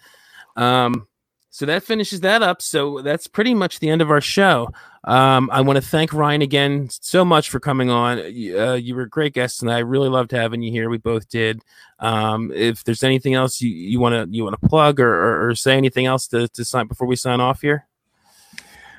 [0.56, 1.06] Um,
[1.54, 2.60] so that finishes that up.
[2.60, 4.72] So that's pretty much the end of our show.
[5.04, 8.18] Um, I want to thank Ryan again so much for coming on.
[8.18, 10.90] Uh, you were a great guest, and I really loved having you here.
[10.90, 11.62] We both did.
[12.00, 15.54] Um, if there's anything else you want to you want to plug or, or, or,
[15.54, 17.86] say anything else to, to sign before we sign off here.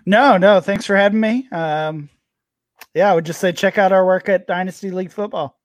[0.05, 0.61] No, no.
[0.61, 1.49] Thanks for having me.
[1.51, 2.07] Um,
[2.93, 5.59] yeah, I would just say check out our work at Dynasty League Football.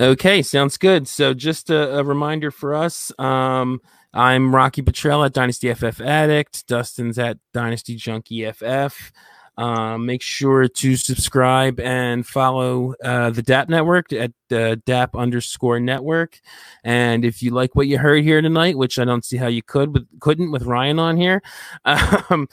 [0.00, 1.06] Okay, sounds good.
[1.06, 3.12] So just a, a reminder for us.
[3.18, 3.82] Um,
[4.12, 6.66] I'm Rocky Petrella at Dynasty FF Addict.
[6.66, 9.12] Dustin's at Dynasty Junkie FF.
[9.56, 15.78] Um, make sure to subscribe and follow uh, the DAP network at uh, DAP underscore
[15.78, 16.40] network.
[16.82, 19.62] And if you like what you heard here tonight, which I don't see how you
[19.62, 21.42] could with couldn't with Ryan on here,
[21.84, 22.48] um,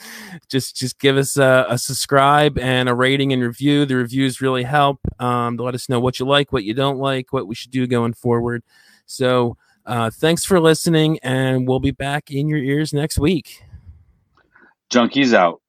[0.49, 3.85] just just give us a, a, subscribe and a rating and review.
[3.85, 6.97] The reviews really help um, to let us know what you like, what you don't
[6.97, 8.63] like, what we should do going forward.
[9.05, 13.63] So uh, thanks for listening, and we'll be back in your ears next week.
[14.91, 15.61] Junkies out.